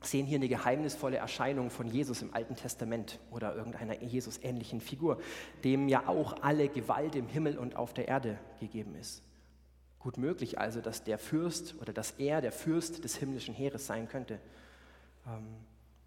sehen 0.00 0.26
hier 0.26 0.36
eine 0.36 0.48
geheimnisvolle 0.48 1.16
Erscheinung 1.16 1.70
von 1.70 1.86
Jesus 1.86 2.22
im 2.22 2.34
Alten 2.34 2.56
Testament 2.56 3.20
oder 3.30 3.54
irgendeiner 3.54 4.02
Jesus-ähnlichen 4.02 4.80
Figur, 4.80 5.20
dem 5.62 5.88
ja 5.88 6.08
auch 6.08 6.42
alle 6.42 6.68
Gewalt 6.68 7.14
im 7.14 7.28
Himmel 7.28 7.56
und 7.56 7.76
auf 7.76 7.94
der 7.94 8.08
Erde 8.08 8.38
gegeben 8.58 8.96
ist. 8.96 9.22
Gut 10.00 10.18
möglich 10.18 10.58
also, 10.58 10.80
dass 10.80 11.04
der 11.04 11.18
Fürst 11.18 11.76
oder 11.80 11.92
dass 11.92 12.12
er 12.12 12.40
der 12.40 12.52
Fürst 12.52 13.04
des 13.04 13.16
himmlischen 13.16 13.54
Heeres 13.54 13.86
sein 13.86 14.08
könnte. 14.08 14.40
Ähm, 15.24 15.46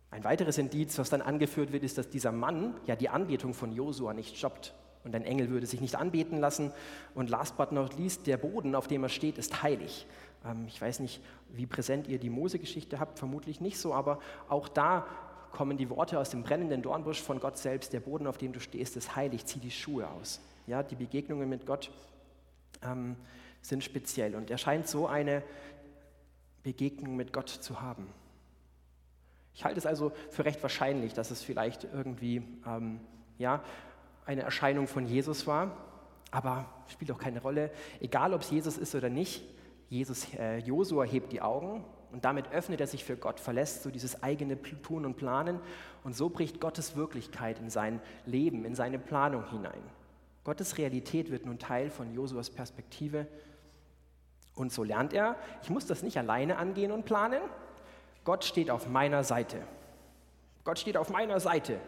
ein 0.09 0.25
weiteres 0.25 0.57
Indiz, 0.57 0.97
was 0.97 1.09
dann 1.09 1.21
angeführt 1.21 1.71
wird, 1.71 1.83
ist, 1.83 1.97
dass 1.97 2.09
dieser 2.09 2.33
Mann 2.33 2.75
ja 2.85 2.97
die 2.97 3.07
Anbetung 3.07 3.53
von 3.53 3.71
Josua 3.71 4.13
nicht 4.13 4.35
stoppt. 4.38 4.73
Und 5.03 5.15
ein 5.15 5.24
Engel 5.24 5.50
würde 5.50 5.65
sich 5.65 5.81
nicht 5.81 5.96
anbeten 5.96 6.39
lassen. 6.39 6.72
Und 7.15 7.29
last 7.29 7.58
but 7.58 7.72
not 7.72 7.98
least, 7.98 8.27
der 8.27 8.38
Boden, 8.38 8.75
auf 8.75 8.88
dem 8.88 9.03
er 9.03 9.10
steht, 9.10 9.38
ist 9.38 9.63
heilig. 9.63 10.05
Ähm, 10.46 10.65
ich 10.67 10.81
weiß 10.81 11.00
nicht, 11.00 11.22
wie 11.50 11.65
präsent 11.65 12.08
ihr 12.08 12.20
die 12.20 12.29
Mose-Geschichte 12.29 13.00
habt, 13.00 13.20
vermutlich 13.20 13.62
nicht 13.62 13.79
so, 13.79 13.93
aber 13.93 14.20
auch 14.48 14.67
da 14.67 15.05
kommen 15.51 15.77
die 15.77 15.89
Worte 15.89 16.17
aus 16.17 16.29
dem 16.29 16.43
brennenden 16.43 16.81
Dornbusch 16.81 17.22
von 17.22 17.39
Gott 17.39 17.58
selbst. 17.58 17.93
Der 17.93 18.00
Boden, 18.00 18.27
auf 18.27 18.38
dem 18.38 18.53
du 18.53 18.60
stehst, 18.60 18.96
ist 18.96 19.15
heilig, 19.15 19.46
zieh 19.46 19.60
die 19.60 19.72
Schuhe 19.72 20.08
aus. 20.08 20.39
Ja, 20.67 20.84
die 20.84 20.96
Begegnungen 20.96 21.50
mit 21.50 21.65
Gott 21.65 21.91
ähm, 22.84 23.15
sind 23.62 23.84
speziell 23.84 24.36
und 24.36 24.50
er 24.50 24.58
scheint 24.58 24.88
so 24.88 25.08
eine 25.08 25.43
Begegnung 26.63 27.15
mit 27.15 27.34
Gott 27.34 27.50
zu 27.50 27.81
haben. 27.81 28.08
Ich 29.53 29.65
halte 29.65 29.79
es 29.79 29.86
also 29.86 30.12
für 30.29 30.46
recht 30.46 30.62
wahrscheinlich, 30.63 31.13
dass 31.13 31.31
es 31.31 31.43
vielleicht 31.43 31.84
irgendwie 31.84 32.43
ähm, 32.65 33.01
ja, 33.38 33.62
eine 34.25 34.42
Erscheinung 34.42 34.88
von 34.88 35.06
Jesus 35.06 35.48
war, 35.48 35.78
aber 36.32 36.66
spielt 36.88 37.12
auch 37.12 37.20
keine 37.20 37.42
Rolle. 37.42 37.72
Egal, 38.00 38.34
ob 38.34 38.42
es 38.42 38.51
Jesus 38.51 38.78
ist 38.78 38.96
oder 38.96 39.10
nicht, 39.10 39.44
Jesus, 39.90 40.34
äh, 40.36 40.60
Josua 40.60 41.04
hebt 41.04 41.32
die 41.34 41.42
Augen 41.42 41.84
und 42.12 42.24
damit 42.24 42.51
öffnet 42.51 42.80
er 42.80 42.88
sich 42.88 43.04
für 43.04 43.18
Gott, 43.18 43.40
verlässt 43.40 43.84
so 43.84 43.92
dieses 43.92 44.24
eigene 44.24 44.62
Tun 44.82 45.06
und 45.06 45.18
Planen 45.18 45.60
und 46.04 46.16
so 46.16 46.30
bricht 46.30 46.62
Gottes 46.62 46.96
Wirklichkeit 46.96 47.60
in 47.60 47.70
sein 47.70 48.01
Leben, 48.25 48.66
in 48.66 48.75
seine 48.75 49.00
Planung 49.00 49.50
hinein. 49.50 49.82
Gottes 50.44 50.78
Realität 50.78 51.30
wird 51.30 51.46
nun 51.46 51.60
Teil 51.60 51.90
von 51.90 52.13
Josuas 52.13 52.50
Perspektive 52.50 53.28
und 54.56 54.72
so 54.72 54.84
lernt 54.84 55.13
er, 55.13 55.36
ich 55.63 55.70
muss 55.70 55.86
das 55.86 56.04
nicht 56.04 56.18
alleine 56.18 56.58
angehen 56.58 56.92
und 56.92 57.06
planen. 57.06 57.42
Gott 58.24 58.44
steht 58.44 58.70
auf 58.70 58.88
meiner 58.88 59.24
Seite. 59.24 59.58
Gott 60.63 60.80
steht 60.80 60.98
auf 60.98 61.10
meiner 61.10 61.40
Seite. 61.40 61.80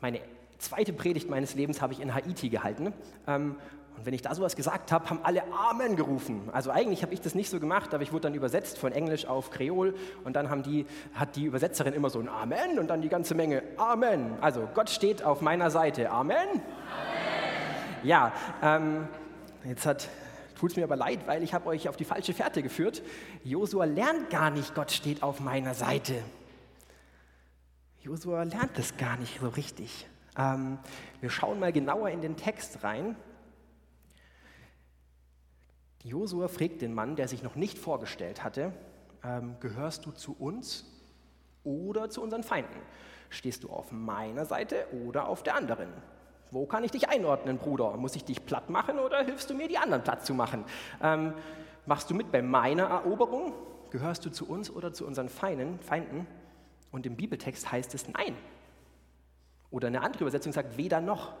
Meine 0.00 0.20
zweite 0.62 0.92
Predigt 0.92 1.28
meines 1.28 1.54
Lebens 1.54 1.80
habe 1.82 1.92
ich 1.92 2.00
in 2.00 2.14
Haiti 2.14 2.48
gehalten. 2.48 2.92
Ähm, 3.26 3.56
und 3.96 4.06
wenn 4.06 4.14
ich 4.14 4.22
da 4.22 4.34
sowas 4.34 4.56
gesagt 4.56 4.90
habe, 4.90 5.10
haben 5.10 5.20
alle 5.22 5.42
Amen 5.52 5.96
gerufen. 5.96 6.48
Also 6.52 6.70
eigentlich 6.70 7.02
habe 7.02 7.12
ich 7.12 7.20
das 7.20 7.34
nicht 7.34 7.50
so 7.50 7.60
gemacht, 7.60 7.92
aber 7.92 8.02
ich 8.02 8.12
wurde 8.12 8.22
dann 8.22 8.34
übersetzt 8.34 8.78
von 8.78 8.92
Englisch 8.92 9.26
auf 9.26 9.50
Kreol 9.50 9.94
und 10.24 10.34
dann 10.34 10.62
die, 10.62 10.86
hat 11.14 11.36
die 11.36 11.44
Übersetzerin 11.44 11.92
immer 11.92 12.08
so 12.08 12.18
ein 12.18 12.28
Amen 12.28 12.78
und 12.78 12.88
dann 12.88 13.02
die 13.02 13.08
ganze 13.08 13.34
Menge 13.34 13.62
Amen. 13.76 14.38
Also 14.40 14.68
Gott 14.74 14.88
steht 14.88 15.22
auf 15.22 15.42
meiner 15.42 15.70
Seite. 15.70 16.10
Amen. 16.10 16.36
Amen. 16.36 16.62
Ja, 18.02 18.32
ähm, 18.62 19.08
jetzt 19.64 19.86
Tut 20.58 20.70
es 20.70 20.76
mir 20.76 20.84
aber 20.84 20.94
leid, 20.94 21.26
weil 21.26 21.42
ich 21.42 21.54
habe 21.54 21.66
euch 21.66 21.88
auf 21.88 21.96
die 21.96 22.04
falsche 22.04 22.32
Fährte 22.32 22.62
geführt. 22.62 23.02
Josua 23.42 23.84
lernt 23.84 24.30
gar 24.30 24.48
nicht, 24.50 24.76
Gott 24.76 24.92
steht 24.92 25.24
auf 25.24 25.40
meiner 25.40 25.74
Seite. 25.74 26.14
Josua 28.00 28.44
lernt 28.44 28.78
das 28.78 28.96
gar 28.96 29.16
nicht 29.16 29.40
so 29.40 29.48
richtig. 29.48 30.06
Ähm, 30.36 30.78
wir 31.20 31.30
schauen 31.30 31.60
mal 31.60 31.72
genauer 31.72 32.10
in 32.10 32.20
den 32.20 32.36
Text 32.36 32.82
rein. 32.82 33.16
Josua 36.02 36.48
fragt 36.48 36.82
den 36.82 36.94
Mann, 36.94 37.16
der 37.16 37.28
sich 37.28 37.42
noch 37.42 37.54
nicht 37.54 37.78
vorgestellt 37.78 38.42
hatte, 38.42 38.72
ähm, 39.24 39.56
gehörst 39.60 40.04
du 40.04 40.10
zu 40.10 40.34
uns 40.38 40.84
oder 41.64 42.10
zu 42.10 42.22
unseren 42.22 42.42
Feinden? 42.42 42.80
Stehst 43.30 43.64
du 43.64 43.70
auf 43.70 43.92
meiner 43.92 44.44
Seite 44.44 44.86
oder 45.06 45.28
auf 45.28 45.42
der 45.42 45.54
anderen? 45.54 45.88
Wo 46.50 46.66
kann 46.66 46.84
ich 46.84 46.90
dich 46.90 47.08
einordnen, 47.08 47.58
Bruder? 47.58 47.96
Muss 47.96 48.16
ich 48.16 48.24
dich 48.24 48.44
platt 48.44 48.68
machen 48.68 48.98
oder 48.98 49.24
hilfst 49.24 49.48
du 49.48 49.54
mir, 49.54 49.68
die 49.68 49.78
anderen 49.78 50.02
platt 50.02 50.26
zu 50.26 50.34
machen? 50.34 50.64
Ähm, 51.02 51.34
machst 51.86 52.10
du 52.10 52.14
mit 52.14 52.30
bei 52.30 52.42
meiner 52.42 52.84
Eroberung? 52.84 53.54
Gehörst 53.90 54.26
du 54.26 54.30
zu 54.30 54.46
uns 54.48 54.70
oder 54.70 54.92
zu 54.92 55.06
unseren 55.06 55.28
Feinden? 55.28 55.78
Feinden? 55.80 56.26
Und 56.90 57.06
im 57.06 57.16
Bibeltext 57.16 57.70
heißt 57.70 57.94
es 57.94 58.08
nein. 58.08 58.36
Oder 59.72 59.88
eine 59.88 60.02
andere 60.02 60.22
Übersetzung 60.22 60.52
sagt 60.52 60.76
weder 60.76 61.00
noch. 61.00 61.32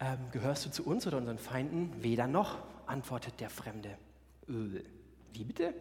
Ähm, 0.00 0.18
gehörst 0.32 0.66
du 0.66 0.70
zu 0.70 0.84
uns 0.84 1.06
oder 1.06 1.16
unseren 1.16 1.38
Feinden? 1.38 1.90
Weder 2.02 2.26
noch, 2.26 2.58
antwortet 2.86 3.40
der 3.40 3.48
Fremde. 3.48 3.90
Äh, 4.48 4.82
wie 5.32 5.44
bitte? 5.44 5.72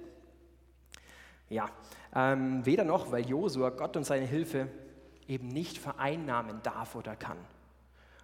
Ja, 1.49 1.69
ähm, 2.15 2.65
weder 2.65 2.85
noch, 2.85 3.11
weil 3.11 3.27
Josua 3.27 3.71
Gott 3.71 3.97
und 3.97 4.05
seine 4.05 4.25
Hilfe 4.25 4.69
eben 5.27 5.47
nicht 5.47 5.79
vereinnahmen 5.79 6.61
darf 6.63 6.95
oder 6.95 7.15
kann. 7.15 7.37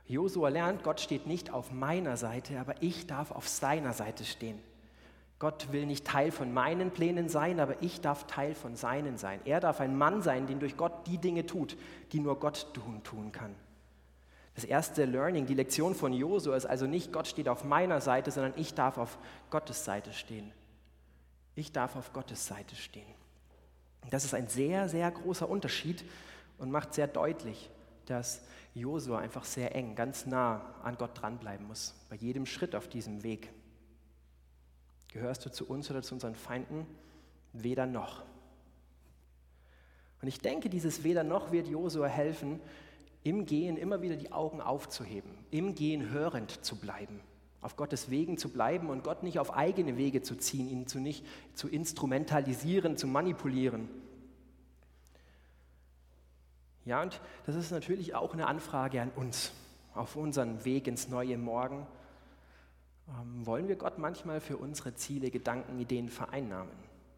Josua 0.08 0.50
lernt, 0.50 0.84
Gott 0.84 1.02
steht 1.02 1.28
nicht 1.28 1.52
auf 1.52 1.72
meiner 1.72 2.16
Seite, 2.16 2.60
aber 2.60 2.76
ich 2.82 3.08
darf 3.08 3.32
auf 3.32 3.48
seiner 3.48 3.94
Seite 3.94 4.24
stehen. 4.24 4.60
Gott 5.40 5.72
will 5.72 5.86
nicht 5.86 6.06
Teil 6.06 6.32
von 6.32 6.52
meinen 6.52 6.90
Plänen 6.90 7.30
sein, 7.30 7.60
aber 7.60 7.82
ich 7.84 8.02
darf 8.02 8.26
Teil 8.26 8.56
von 8.56 8.76
seinen 8.76 9.18
sein. 9.18 9.40
Er 9.46 9.60
darf 9.60 9.80
ein 9.80 9.96
Mann 9.96 10.22
sein, 10.24 10.48
den 10.48 10.60
durch 10.60 10.78
Gott 10.78 11.06
die 11.06 11.20
Dinge 11.20 11.46
tut, 11.46 11.78
die 12.12 12.20
nur 12.20 12.40
Gott 12.40 12.74
tun, 12.74 13.04
tun 13.04 13.32
kann. 13.32 13.54
Das 14.56 14.64
erste 14.64 15.06
Learning, 15.06 15.46
die 15.46 15.54
Lektion 15.54 15.94
von 15.94 16.12
Josua 16.14 16.56
ist 16.56 16.66
also 16.66 16.88
nicht, 16.88 17.14
Gott 17.14 17.28
steht 17.28 17.48
auf 17.48 17.64
meiner 17.64 18.02
Seite, 18.02 18.32
sondern 18.32 18.54
ich 18.56 18.74
darf 18.74 18.98
auf 18.98 19.20
Gottes 19.52 19.86
Seite 19.86 20.12
stehen. 20.12 20.52
Ich 21.54 21.72
darf 21.72 21.96
auf 21.96 22.12
Gottes 22.14 22.48
Seite 22.48 22.76
stehen. 22.76 23.06
Das 24.10 24.26
ist 24.26 24.34
ein 24.34 24.48
sehr, 24.48 24.90
sehr 24.90 25.12
großer 25.12 25.48
Unterschied 25.48 26.04
und 26.58 26.72
macht 26.72 26.96
sehr 26.96 27.08
deutlich, 27.08 27.70
dass 28.08 28.42
Josua 28.74 29.20
einfach 29.20 29.44
sehr 29.44 29.76
eng, 29.76 29.94
ganz 29.94 30.26
nah 30.26 30.62
an 30.84 30.98
Gott 30.98 31.22
dranbleiben 31.22 31.68
muss, 31.68 31.94
bei 32.10 32.16
jedem 32.16 32.48
Schritt 32.48 32.74
auf 32.74 32.88
diesem 32.88 33.22
Weg. 33.22 33.50
Gehörst 35.10 35.46
du 35.46 35.52
zu 35.52 35.68
uns 35.68 35.90
oder 35.90 36.02
zu 36.02 36.14
unseren 36.16 36.36
Feinden? 36.36 36.86
Weder 37.54 37.86
noch. 37.86 38.24
Und 40.22 40.28
ich 40.28 40.40
denke, 40.40 40.70
dieses 40.70 41.04
Weder 41.04 41.24
noch 41.24 41.52
wird 41.52 41.68
Josua 41.68 42.08
helfen, 42.08 42.60
im 43.24 43.46
Gehen 43.46 43.78
immer 43.78 44.02
wieder 44.02 44.16
die 44.16 44.32
Augen 44.32 44.62
aufzuheben, 44.62 45.32
im 45.52 45.76
Gehen 45.76 46.10
hörend 46.10 46.64
zu 46.64 46.76
bleiben, 46.80 47.20
auf 47.62 47.76
Gottes 47.76 48.10
Wegen 48.10 48.38
zu 48.38 48.50
bleiben 48.50 48.90
und 48.90 49.04
Gott 49.04 49.24
nicht 49.24 49.40
auf 49.40 49.56
eigene 49.56 49.98
Wege 49.98 50.22
zu 50.22 50.36
ziehen, 50.36 50.70
ihn 50.70 50.88
zu 50.88 51.00
nicht 51.00 51.26
zu 51.54 51.68
instrumentalisieren, 51.68 52.98
zu 52.98 53.08
manipulieren, 53.08 53.90
ja, 56.88 57.02
und 57.02 57.20
das 57.46 57.56
ist 57.56 57.72
natürlich 57.72 58.16
auch 58.16 58.32
eine 58.32 58.48
Anfrage 58.48 59.02
an 59.02 59.12
uns 59.14 59.52
auf 59.94 60.16
unseren 60.16 60.64
Weg 60.64 60.88
ins 60.88 61.10
neue 61.10 61.38
Morgen. 61.38 61.86
Ähm, 63.10 63.46
wollen 63.46 63.68
wir 63.68 63.76
Gott 63.76 63.98
manchmal 63.98 64.42
für 64.42 64.58
unsere 64.58 64.94
Ziele, 64.96 65.32
Gedanken, 65.32 65.80
Ideen 65.80 66.10
vereinnahmen? 66.10 66.72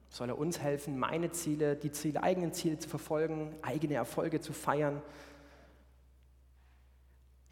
Soll 0.09 0.29
er 0.29 0.37
uns 0.37 0.59
helfen, 0.59 0.97
meine 0.97 1.31
Ziele, 1.31 1.75
die 1.75 1.91
Ziele, 1.91 2.23
eigenen 2.23 2.53
Ziele 2.53 2.79
zu 2.79 2.89
verfolgen, 2.89 3.55
eigene 3.61 3.95
Erfolge 3.95 4.41
zu 4.41 4.53
feiern? 4.53 5.01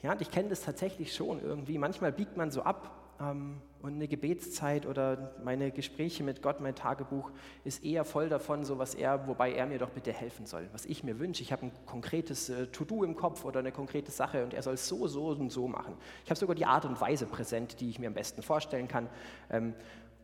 Ja, 0.01 0.11
und 0.11 0.21
ich 0.21 0.31
kenne 0.31 0.49
das 0.49 0.61
tatsächlich 0.61 1.13
schon 1.13 1.41
irgendwie. 1.41 1.77
Manchmal 1.77 2.11
biegt 2.11 2.37
man 2.37 2.51
so 2.51 2.63
ab 2.63 3.15
ähm, 3.19 3.61
und 3.81 3.93
eine 3.93 4.07
Gebetszeit 4.07 4.85
oder 4.85 5.33
meine 5.43 5.71
Gespräche 5.71 6.23
mit 6.23 6.41
Gott, 6.41 6.59
mein 6.59 6.75
Tagebuch, 6.75 7.31
ist 7.63 7.83
eher 7.83 8.05
voll 8.05 8.29
davon, 8.29 8.63
so 8.63 8.79
was 8.79 8.95
er, 8.95 9.27
wobei 9.27 9.53
er 9.53 9.65
mir 9.65 9.77
doch 9.77 9.89
bitte 9.89 10.11
helfen 10.11 10.45
soll. 10.45 10.67
Was 10.73 10.85
ich 10.85 11.03
mir 11.03 11.19
wünsche, 11.19 11.43
ich 11.43 11.51
habe 11.51 11.67
ein 11.67 11.71
konkretes 11.85 12.49
äh, 12.49 12.67
To-Do 12.67 13.03
im 13.03 13.15
Kopf 13.15 13.45
oder 13.45 13.59
eine 13.59 13.71
konkrete 13.71 14.11
Sache 14.11 14.43
und 14.43 14.53
er 14.53 14.63
soll 14.63 14.73
es 14.73 14.87
so, 14.87 15.07
so 15.07 15.27
und 15.27 15.51
so 15.51 15.67
machen. 15.67 15.95
Ich 16.23 16.29
habe 16.29 16.39
sogar 16.39 16.55
die 16.55 16.65
Art 16.65 16.85
und 16.85 16.99
Weise 16.99 17.25
präsent, 17.25 17.79
die 17.79 17.89
ich 17.89 17.99
mir 17.99 18.07
am 18.07 18.13
besten 18.13 18.41
vorstellen 18.41 18.87
kann. 18.87 19.09
Ähm, 19.49 19.73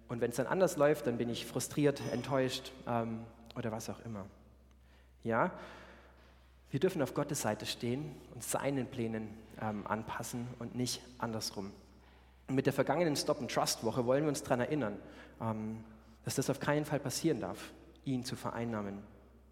und 0.07 0.21
wenn 0.21 0.31
es 0.31 0.35
dann 0.35 0.47
anders 0.47 0.77
läuft, 0.77 1.07
dann 1.07 1.17
bin 1.17 1.29
ich 1.29 1.45
frustriert, 1.45 2.01
enttäuscht 2.11 2.71
ähm, 2.87 3.21
oder 3.55 3.71
was 3.71 3.89
auch 3.89 3.99
immer. 4.05 4.25
Ja, 5.23 5.51
wir 6.71 6.79
dürfen 6.79 7.01
auf 7.01 7.13
Gottes 7.13 7.41
Seite 7.41 7.65
stehen 7.67 8.15
und 8.33 8.43
seinen 8.43 8.87
Plänen 8.87 9.29
ähm, 9.61 9.85
anpassen 9.85 10.47
und 10.57 10.75
nicht 10.75 11.01
andersrum. 11.19 11.71
Mit 12.49 12.65
der 12.65 12.73
vergangenen 12.73 13.15
Stop-and-Trust-Woche 13.15 14.05
wollen 14.05 14.23
wir 14.23 14.29
uns 14.29 14.43
daran 14.43 14.59
erinnern, 14.59 14.99
ähm, 15.41 15.83
dass 16.25 16.35
das 16.35 16.49
auf 16.49 16.59
keinen 16.59 16.85
Fall 16.85 16.99
passieren 16.99 17.39
darf, 17.39 17.73
ihn 18.05 18.23
zu 18.23 18.35
vereinnahmen. 18.35 18.99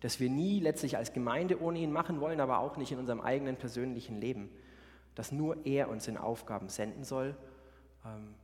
Dass 0.01 0.19
wir 0.19 0.29
nie 0.29 0.59
letztlich 0.59 0.97
als 0.97 1.13
Gemeinde 1.13 1.61
ohne 1.61 1.79
ihn 1.79 1.91
machen 1.91 2.19
wollen, 2.21 2.39
aber 2.39 2.59
auch 2.59 2.77
nicht 2.77 2.91
in 2.91 2.99
unserem 2.99 3.21
eigenen 3.21 3.55
persönlichen 3.55 4.19
Leben. 4.19 4.49
Dass 5.15 5.31
nur 5.31 5.65
er 5.65 5.89
uns 5.89 6.07
in 6.07 6.17
Aufgaben 6.17 6.69
senden 6.69 7.03
soll 7.03 7.35
ähm, 8.05 8.35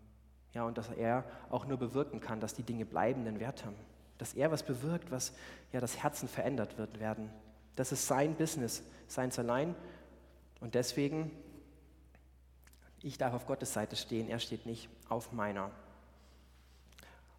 ja, 0.54 0.64
und 0.64 0.78
dass 0.78 0.90
er 0.90 1.24
auch 1.50 1.66
nur 1.66 1.78
bewirken 1.78 2.20
kann, 2.20 2.40
dass 2.40 2.54
die 2.54 2.64
Dinge 2.64 2.86
bleibenden 2.86 3.40
Wert 3.40 3.66
haben. 3.66 3.76
Dass 4.18 4.34
er 4.34 4.52
was 4.52 4.64
bewirkt, 4.64 5.12
was 5.12 5.34
ja 5.72 5.80
das 5.80 6.02
Herzen 6.02 6.28
verändert 6.28 6.78
wird 6.78 7.00
werden. 7.00 7.30
Das 7.76 7.92
ist 7.92 8.08
sein 8.08 8.36
Business, 8.36 8.84
seins 9.08 9.38
allein. 9.38 9.76
Und 10.60 10.74
deswegen 10.74 11.32
ich 13.02 13.18
darf 13.18 13.34
auf 13.34 13.46
Gottes 13.46 13.74
Seite 13.74 13.96
stehen, 13.96 14.30
er 14.30 14.40
steht 14.40 14.66
nicht 14.66 14.90
auf 15.10 15.32
meiner. 15.32 15.72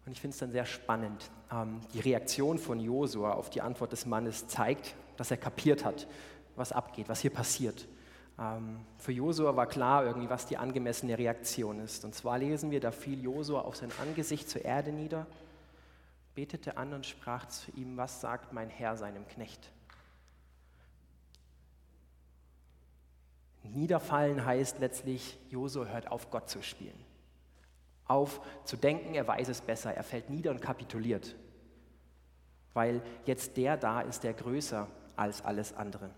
Und 0.05 0.13
ich 0.13 0.21
finde 0.21 0.33
es 0.33 0.39
dann 0.39 0.51
sehr 0.51 0.65
spannend. 0.65 1.29
Ähm, 1.51 1.81
die 1.93 1.99
Reaktion 1.99 2.57
von 2.57 2.79
Josua 2.79 3.33
auf 3.33 3.49
die 3.49 3.61
Antwort 3.61 3.91
des 3.91 4.05
Mannes 4.05 4.47
zeigt, 4.47 4.95
dass 5.17 5.31
er 5.31 5.37
kapiert 5.37 5.85
hat, 5.85 6.07
was 6.55 6.71
abgeht, 6.71 7.09
was 7.09 7.19
hier 7.19 7.31
passiert. 7.31 7.87
Ähm, 8.39 8.79
für 8.97 9.11
Josua 9.11 9.55
war 9.55 9.67
klar 9.67 10.05
irgendwie, 10.05 10.29
was 10.29 10.45
die 10.45 10.57
angemessene 10.57 11.17
Reaktion 11.17 11.79
ist. 11.81 12.05
Und 12.05 12.15
zwar 12.15 12.37
lesen 12.37 12.71
wir, 12.71 12.79
da 12.79 12.91
fiel 12.91 13.21
Josua 13.21 13.61
auf 13.61 13.75
sein 13.75 13.91
Angesicht 14.01 14.49
zur 14.49 14.63
Erde 14.63 14.91
nieder, 14.91 15.27
betete 16.35 16.77
an 16.77 16.93
und 16.93 17.05
sprach 17.05 17.47
zu 17.47 17.71
ihm, 17.71 17.97
was 17.97 18.21
sagt 18.21 18.53
mein 18.53 18.69
Herr 18.69 18.95
seinem 18.95 19.27
Knecht? 19.27 19.69
Niederfallen 23.63 24.45
heißt 24.45 24.79
letztlich, 24.79 25.37
Josua 25.49 25.85
hört 25.85 26.11
auf, 26.11 26.31
Gott 26.31 26.49
zu 26.49 26.61
spielen. 26.61 26.99
Auf 28.05 28.41
zu 28.63 28.77
denken, 28.77 29.13
er 29.13 29.27
weiß 29.27 29.49
es 29.49 29.61
besser. 29.61 29.93
Er 29.93 30.03
fällt 30.03 30.29
nieder 30.29 30.51
und 30.51 30.61
kapituliert. 30.61 31.35
Weil 32.73 33.01
jetzt 33.25 33.57
der 33.57 33.77
da 33.77 34.01
ist, 34.01 34.23
der 34.23 34.33
größer 34.33 34.87
als 35.15 35.43
alles 35.43 35.73
andere. 35.73 36.09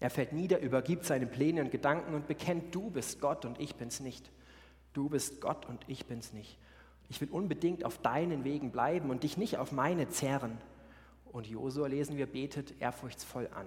Er 0.00 0.10
fällt 0.10 0.32
nieder, 0.32 0.60
übergibt 0.60 1.04
seine 1.04 1.26
Pläne 1.26 1.60
und 1.60 1.70
Gedanken 1.70 2.14
und 2.14 2.26
bekennt, 2.26 2.74
du 2.74 2.90
bist 2.90 3.20
Gott 3.20 3.44
und 3.44 3.60
ich 3.60 3.76
bin's 3.76 4.00
nicht. 4.00 4.30
Du 4.92 5.08
bist 5.08 5.40
Gott 5.40 5.66
und 5.66 5.84
ich 5.86 6.06
bin's 6.06 6.32
nicht. 6.32 6.58
Ich 7.08 7.20
will 7.20 7.28
unbedingt 7.30 7.84
auf 7.84 7.98
deinen 7.98 8.44
Wegen 8.44 8.70
bleiben 8.70 9.10
und 9.10 9.22
dich 9.22 9.36
nicht 9.36 9.58
auf 9.58 9.72
meine 9.72 10.08
zehren. 10.08 10.58
Und 11.32 11.46
Josua 11.46 11.86
lesen 11.86 12.16
wir, 12.16 12.26
betet 12.26 12.80
ehrfurchtsvoll 12.80 13.48
an. 13.54 13.66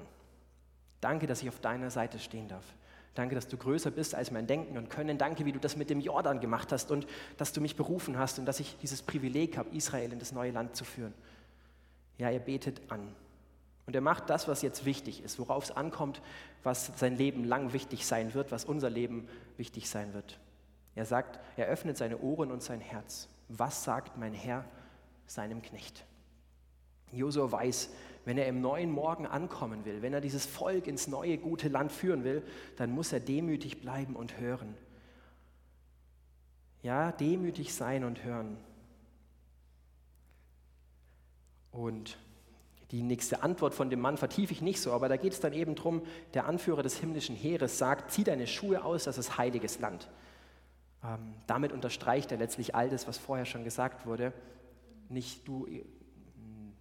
Danke, 1.04 1.28
dass 1.28 1.42
ich 1.42 1.50
auf 1.50 1.60
deiner 1.60 1.90
Seite 1.90 2.18
stehen 2.20 2.48
darf. 2.48 2.64
Danke, 3.14 3.36
dass 3.36 3.48
du 3.48 3.58
größer 3.58 3.92
bist 3.92 4.16
als 4.16 4.32
mein 4.32 4.48
Denken 4.48 4.78
und 4.78 4.90
Können. 4.90 5.18
Danke, 5.18 5.46
wie 5.46 5.52
du 5.52 5.60
das 5.60 5.76
mit 5.76 5.90
dem 5.90 6.00
Jordan 6.00 6.40
gemacht 6.40 6.72
hast 6.72 6.92
und 6.92 7.06
dass 7.38 7.52
du 7.52 7.62
mich 7.62 7.76
berufen 7.76 8.18
hast 8.18 8.40
und 8.40 8.46
dass 8.46 8.60
ich 8.60 8.78
dieses 8.82 9.02
Privileg 9.02 9.58
habe, 9.58 9.76
Israel 9.76 10.14
in 10.14 10.20
das 10.20 10.32
neue 10.32 10.52
Land 10.52 10.76
zu 10.76 10.86
führen. 10.86 11.14
Ja, 12.18 12.30
er 12.30 12.40
betet 12.40 12.82
an. 12.90 13.14
Und 13.86 13.96
er 13.96 14.02
macht 14.02 14.30
das, 14.30 14.48
was 14.48 14.62
jetzt 14.62 14.86
wichtig 14.86 15.24
ist, 15.24 15.40
worauf 15.40 15.66
es 15.66 15.72
ankommt, 15.72 16.22
was 16.64 16.92
sein 16.96 17.18
Leben 17.18 17.44
lang 17.44 17.74
wichtig 17.74 18.06
sein 18.06 18.34
wird, 18.34 18.52
was 18.52 18.64
unser 18.64 18.90
Leben 18.90 19.28
wichtig 19.58 19.90
sein 19.90 20.14
wird. 20.14 20.40
Er 20.96 21.06
sagt, 21.06 21.40
er 21.58 21.68
öffnet 21.68 21.98
seine 21.98 22.20
Ohren 22.20 22.52
und 22.52 22.64
sein 22.64 22.80
Herz. 22.80 23.28
Was 23.50 23.84
sagt 23.84 24.18
mein 24.18 24.34
Herr 24.34 24.64
seinem 25.28 25.62
Knecht? 25.62 26.06
Josua 27.12 27.52
weiß, 27.52 27.90
wenn 28.26 28.38
er 28.38 28.48
im 28.48 28.62
neuen 28.62 28.92
Morgen 28.92 29.26
ankommen 29.26 29.86
will, 29.86 30.02
wenn 30.02 30.14
er 30.14 30.22
dieses 30.22 30.46
Volk 30.46 30.88
ins 30.88 31.08
neue 31.08 31.38
gute 31.38 31.68
Land 31.68 31.92
führen 31.92 32.24
will, 32.24 32.44
dann 32.78 32.92
muss 32.92 33.12
er 33.12 33.20
demütig 33.20 33.82
bleiben 33.82 34.16
und 34.16 34.40
hören. 34.40 34.76
Ja, 36.82 37.12
demütig 37.12 37.74
sein 37.74 38.04
und 38.04 38.24
hören. 38.24 38.58
Und 41.72 42.18
die 42.92 43.02
nächste 43.02 43.42
Antwort 43.42 43.74
von 43.74 43.90
dem 43.90 44.00
Mann 44.00 44.18
vertiefe 44.18 44.54
ich 44.54 44.62
nicht 44.62 44.80
so, 44.80 44.92
aber 44.92 45.10
da 45.10 45.18
geht 45.18 45.34
es 45.34 45.40
dann 45.40 45.54
eben 45.54 45.74
darum, 45.76 46.04
der 46.36 46.46
Anführer 46.46 46.84
des 46.84 47.00
himmlischen 47.00 47.36
Heeres 47.36 47.80
sagt, 47.80 48.12
zieh 48.12 48.24
deine 48.24 48.46
Schuhe 48.46 48.84
aus, 48.86 49.06
das 49.06 49.18
ist 49.18 49.38
heiliges 49.38 49.80
Land. 49.80 50.08
Ähm, 51.04 51.34
damit 51.48 51.72
unterstreicht 51.72 52.32
er 52.32 52.38
letztlich 52.38 52.76
all 52.76 52.90
das, 52.90 53.08
was 53.08 53.18
vorher 53.18 53.46
schon 53.46 53.64
gesagt 53.64 54.06
wurde. 54.06 54.32
Nicht 55.10 55.48
du, 55.48 55.68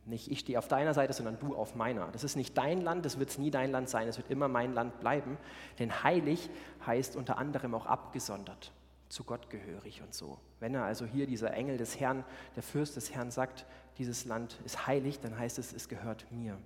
nicht 0.05 0.31
ich 0.31 0.41
stehe 0.41 0.59
auf 0.59 0.69
deiner 0.69 0.95
Seite, 0.95 1.13
sondern 1.13 1.39
du 1.39 1.55
auf 1.55 1.75
meiner. 1.75 2.09
Das 2.09 2.25
ist 2.25 2.35
nicht 2.37 2.59
dein 2.59 2.81
Land, 2.81 3.05
das 3.05 3.19
wird 3.19 3.39
nie 3.39 3.51
dein 3.51 3.71
Land 3.71 3.89
sein, 3.89 4.09
es 4.09 4.17
wird 4.17 4.31
immer 4.31 4.49
mein 4.49 4.75
Land 4.75 4.99
bleiben. 5.01 5.39
Denn 5.79 6.03
heilig 6.03 6.51
heißt 6.87 7.15
unter 7.17 7.39
anderem 7.39 7.75
auch 7.75 7.87
abgesondert, 7.87 8.73
zu 9.09 9.23
Gott 9.25 9.49
gehörig 9.49 10.03
und 10.03 10.13
so. 10.13 10.39
Wenn 10.59 10.75
er 10.75 10.85
also 10.85 11.07
hier 11.07 11.27
dieser 11.27 11.55
Engel 11.55 11.77
des 11.77 12.01
Herrn, 12.01 12.25
der 12.57 12.63
Fürst 12.63 12.97
des 12.97 13.15
Herrn 13.15 13.31
sagt, 13.31 13.65
dieses 13.99 14.25
Land 14.25 14.59
ist 14.65 14.87
heilig, 14.87 15.21
dann 15.21 15.39
heißt 15.39 15.59
es, 15.59 15.73
es 15.73 15.89
gehört 15.89 16.27
mir. 16.33 16.59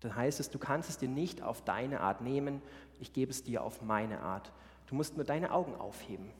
Dann 0.00 0.14
heißt 0.14 0.38
es, 0.38 0.50
du 0.50 0.58
kannst 0.58 0.88
es 0.88 0.98
dir 0.98 1.08
nicht 1.08 1.42
auf 1.42 1.64
deine 1.64 2.00
Art 2.00 2.20
nehmen, 2.20 2.62
ich 3.00 3.12
gebe 3.12 3.30
es 3.30 3.42
dir 3.42 3.64
auf 3.64 3.82
meine 3.82 4.20
Art. 4.20 4.52
Du 4.86 4.94
musst 4.94 5.16
nur 5.16 5.24
deine 5.24 5.50
Augen 5.50 5.74
aufheben, 5.74 6.30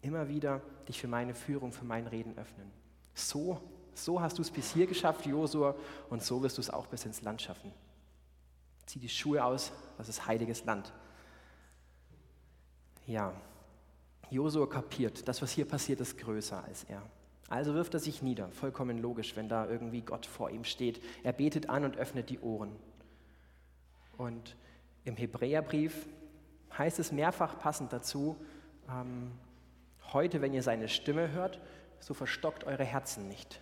immer 0.00 0.28
wieder 0.28 0.60
dich 0.88 1.00
für 1.00 1.08
meine 1.08 1.34
Führung, 1.34 1.72
für 1.72 1.84
mein 1.84 2.08
Reden 2.08 2.36
öffnen. 2.36 2.70
So 3.14 3.60
so 3.94 4.20
hast 4.20 4.38
du 4.38 4.42
es 4.42 4.50
bis 4.50 4.72
hier 4.72 4.86
geschafft, 4.86 5.26
Josua, 5.26 5.74
und 6.10 6.22
so 6.22 6.42
wirst 6.42 6.58
du 6.58 6.60
es 6.60 6.70
auch 6.70 6.86
bis 6.86 7.04
ins 7.04 7.22
Land 7.22 7.42
schaffen. 7.42 7.72
Zieh 8.86 8.98
die 8.98 9.08
Schuhe 9.08 9.44
aus, 9.44 9.72
das 9.98 10.08
ist 10.08 10.26
heiliges 10.26 10.64
Land. 10.64 10.92
Ja, 13.06 13.32
Josua 14.30 14.66
kapiert, 14.66 15.28
das, 15.28 15.42
was 15.42 15.52
hier 15.52 15.66
passiert, 15.66 16.00
ist 16.00 16.16
größer 16.18 16.64
als 16.64 16.84
er. 16.84 17.02
Also 17.48 17.74
wirft 17.74 17.92
er 17.92 18.00
sich 18.00 18.22
nieder, 18.22 18.48
vollkommen 18.48 18.98
logisch, 18.98 19.36
wenn 19.36 19.48
da 19.48 19.66
irgendwie 19.66 20.00
Gott 20.00 20.24
vor 20.24 20.50
ihm 20.50 20.64
steht. 20.64 21.02
Er 21.22 21.34
betet 21.34 21.68
an 21.68 21.84
und 21.84 21.98
öffnet 21.98 22.30
die 22.30 22.40
Ohren. 22.40 22.74
Und 24.16 24.56
im 25.04 25.16
Hebräerbrief 25.16 26.06
heißt 26.78 26.98
es 26.98 27.12
mehrfach 27.12 27.58
passend 27.58 27.92
dazu, 27.92 28.36
ähm, 28.88 29.32
heute, 30.12 30.40
wenn 30.40 30.54
ihr 30.54 30.62
seine 30.62 30.88
Stimme 30.88 31.30
hört, 31.32 31.60
so 32.00 32.14
verstockt 32.14 32.64
eure 32.64 32.84
Herzen 32.84 33.28
nicht. 33.28 33.60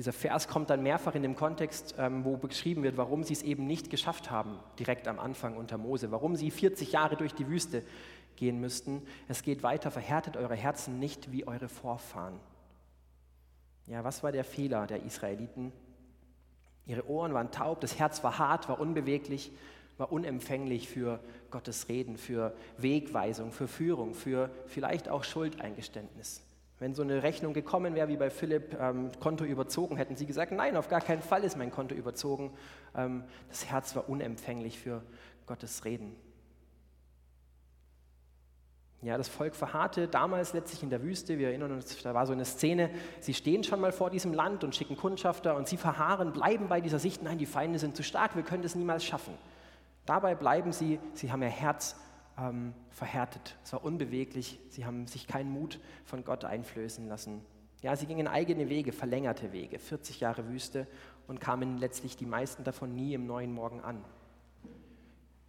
Dieser 0.00 0.14
Vers 0.14 0.48
kommt 0.48 0.70
dann 0.70 0.82
mehrfach 0.82 1.14
in 1.14 1.20
dem 1.20 1.36
Kontext, 1.36 1.94
ähm, 1.98 2.24
wo 2.24 2.38
beschrieben 2.38 2.82
wird, 2.82 2.96
warum 2.96 3.22
sie 3.22 3.34
es 3.34 3.42
eben 3.42 3.66
nicht 3.66 3.90
geschafft 3.90 4.30
haben, 4.30 4.58
direkt 4.78 5.06
am 5.06 5.18
Anfang 5.18 5.58
unter 5.58 5.76
Mose, 5.76 6.10
warum 6.10 6.36
sie 6.36 6.50
40 6.50 6.92
Jahre 6.92 7.16
durch 7.16 7.34
die 7.34 7.46
Wüste 7.48 7.82
gehen 8.34 8.62
müssten. 8.62 9.02
Es 9.28 9.42
geht 9.42 9.62
weiter, 9.62 9.90
verhärtet 9.90 10.38
eure 10.38 10.54
Herzen 10.54 11.00
nicht 11.00 11.32
wie 11.32 11.46
eure 11.46 11.68
Vorfahren. 11.68 12.40
Ja, 13.88 14.02
was 14.02 14.22
war 14.22 14.32
der 14.32 14.44
Fehler 14.44 14.86
der 14.86 15.02
Israeliten? 15.02 15.70
Ihre 16.86 17.06
Ohren 17.06 17.34
waren 17.34 17.50
taub, 17.50 17.82
das 17.82 17.98
Herz 17.98 18.24
war 18.24 18.38
hart, 18.38 18.70
war 18.70 18.80
unbeweglich, 18.80 19.52
war 19.98 20.10
unempfänglich 20.10 20.88
für 20.88 21.20
Gottes 21.50 21.90
Reden, 21.90 22.16
für 22.16 22.56
Wegweisung, 22.78 23.52
für 23.52 23.68
Führung, 23.68 24.14
für 24.14 24.48
vielleicht 24.64 25.10
auch 25.10 25.24
Schuldeingeständnis. 25.24 26.40
Wenn 26.80 26.94
so 26.94 27.02
eine 27.02 27.22
Rechnung 27.22 27.52
gekommen 27.52 27.94
wäre, 27.94 28.08
wie 28.08 28.16
bei 28.16 28.30
Philipp, 28.30 28.74
ähm, 28.80 29.10
Konto 29.20 29.44
überzogen, 29.44 29.98
hätten 29.98 30.16
sie 30.16 30.24
gesagt, 30.24 30.50
nein, 30.50 30.76
auf 30.78 30.88
gar 30.88 31.02
keinen 31.02 31.20
Fall 31.20 31.44
ist 31.44 31.58
mein 31.58 31.70
Konto 31.70 31.94
überzogen. 31.94 32.52
Ähm, 32.96 33.24
das 33.50 33.66
Herz 33.66 33.94
war 33.94 34.08
unempfänglich 34.08 34.78
für 34.78 35.02
Gottes 35.46 35.84
Reden. 35.84 36.16
Ja, 39.02 39.18
das 39.18 39.28
Volk 39.28 39.54
verharrte 39.54 40.08
damals 40.08 40.54
letztlich 40.54 40.82
in 40.82 40.88
der 40.88 41.02
Wüste. 41.02 41.38
Wir 41.38 41.48
erinnern 41.48 41.72
uns, 41.72 42.02
da 42.02 42.14
war 42.14 42.26
so 42.26 42.32
eine 42.32 42.46
Szene, 42.46 42.90
sie 43.20 43.34
stehen 43.34 43.62
schon 43.62 43.80
mal 43.80 43.92
vor 43.92 44.08
diesem 44.08 44.32
Land 44.32 44.64
und 44.64 44.74
schicken 44.74 44.96
Kundschafter 44.96 45.56
und 45.56 45.68
sie 45.68 45.76
verharren, 45.76 46.32
bleiben 46.32 46.68
bei 46.68 46.80
dieser 46.80 46.98
Sicht, 46.98 47.22
nein, 47.22 47.38
die 47.38 47.46
Feinde 47.46 47.78
sind 47.78 47.94
zu 47.94 48.02
stark, 48.02 48.36
wir 48.36 48.42
können 48.42 48.62
das 48.62 48.74
niemals 48.74 49.04
schaffen. 49.04 49.34
Dabei 50.06 50.34
bleiben 50.34 50.72
sie, 50.72 50.98
sie 51.12 51.30
haben 51.30 51.42
ihr 51.42 51.48
Herz 51.48 51.96
ähm, 52.40 52.74
verhärtet. 52.90 53.56
Es 53.64 53.72
war 53.72 53.84
unbeweglich. 53.84 54.60
Sie 54.68 54.84
haben 54.84 55.06
sich 55.06 55.26
keinen 55.26 55.50
Mut 55.50 55.80
von 56.04 56.24
Gott 56.24 56.44
einflößen 56.44 57.08
lassen. 57.08 57.42
Ja, 57.82 57.96
sie 57.96 58.06
gingen 58.06 58.28
eigene 58.28 58.68
Wege, 58.68 58.92
verlängerte 58.92 59.52
Wege, 59.52 59.78
40 59.78 60.20
Jahre 60.20 60.48
Wüste 60.48 60.86
und 61.26 61.40
kamen 61.40 61.78
letztlich 61.78 62.16
die 62.16 62.26
meisten 62.26 62.62
davon 62.62 62.94
nie 62.94 63.14
im 63.14 63.26
neuen 63.26 63.52
Morgen 63.52 63.80
an. 63.80 64.04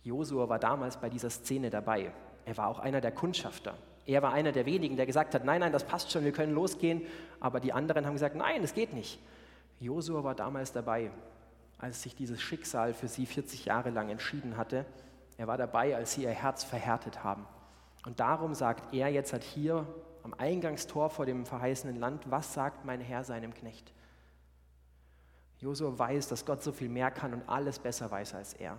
Josua 0.03 0.47
war 0.47 0.59
damals 0.59 0.97
bei 0.97 1.09
dieser 1.09 1.29
Szene 1.29 1.69
dabei. 1.69 2.11
Er 2.45 2.57
war 2.57 2.67
auch 2.67 2.79
einer 2.79 3.01
der 3.01 3.11
Kundschafter. 3.11 3.77
Er 4.05 4.21
war 4.21 4.33
einer 4.33 4.51
der 4.51 4.65
wenigen, 4.65 4.95
der 4.95 5.05
gesagt 5.05 5.35
hat, 5.35 5.45
nein, 5.45 5.59
nein, 5.59 5.71
das 5.71 5.83
passt 5.83 6.11
schon, 6.11 6.23
wir 6.23 6.31
können 6.31 6.53
losgehen. 6.53 7.01
Aber 7.39 7.59
die 7.59 7.73
anderen 7.73 8.05
haben 8.05 8.13
gesagt, 8.13 8.35
nein, 8.35 8.63
es 8.63 8.73
geht 8.73 8.93
nicht. 8.93 9.19
Josua 9.79 10.23
war 10.23 10.33
damals 10.33 10.71
dabei, 10.71 11.11
als 11.77 12.01
sich 12.01 12.15
dieses 12.15 12.41
Schicksal 12.41 12.93
für 12.93 13.07
sie 13.07 13.25
40 13.25 13.65
Jahre 13.65 13.89
lang 13.89 14.09
entschieden 14.09 14.57
hatte 14.57 14.85
er 15.41 15.47
war 15.47 15.57
dabei, 15.57 15.95
als 15.95 16.13
sie 16.13 16.21
ihr 16.21 16.29
Herz 16.29 16.63
verhärtet 16.63 17.23
haben. 17.23 17.47
Und 18.05 18.19
darum 18.19 18.53
sagt 18.53 18.93
er 18.93 19.07
jetzt 19.07 19.33
halt 19.33 19.43
hier 19.43 19.87
am 20.21 20.35
Eingangstor 20.35 21.09
vor 21.09 21.25
dem 21.25 21.47
verheißenen 21.47 21.95
Land, 21.95 22.29
was 22.29 22.53
sagt 22.53 22.85
mein 22.85 23.01
Herr 23.01 23.23
seinem 23.23 23.51
Knecht? 23.51 23.91
Josua 25.57 25.97
weiß, 25.97 26.27
dass 26.27 26.45
Gott 26.45 26.61
so 26.61 26.71
viel 26.71 26.89
mehr 26.89 27.09
kann 27.09 27.33
und 27.33 27.49
alles 27.49 27.79
besser 27.79 28.11
weiß 28.11 28.35
als 28.35 28.53
er. 28.53 28.77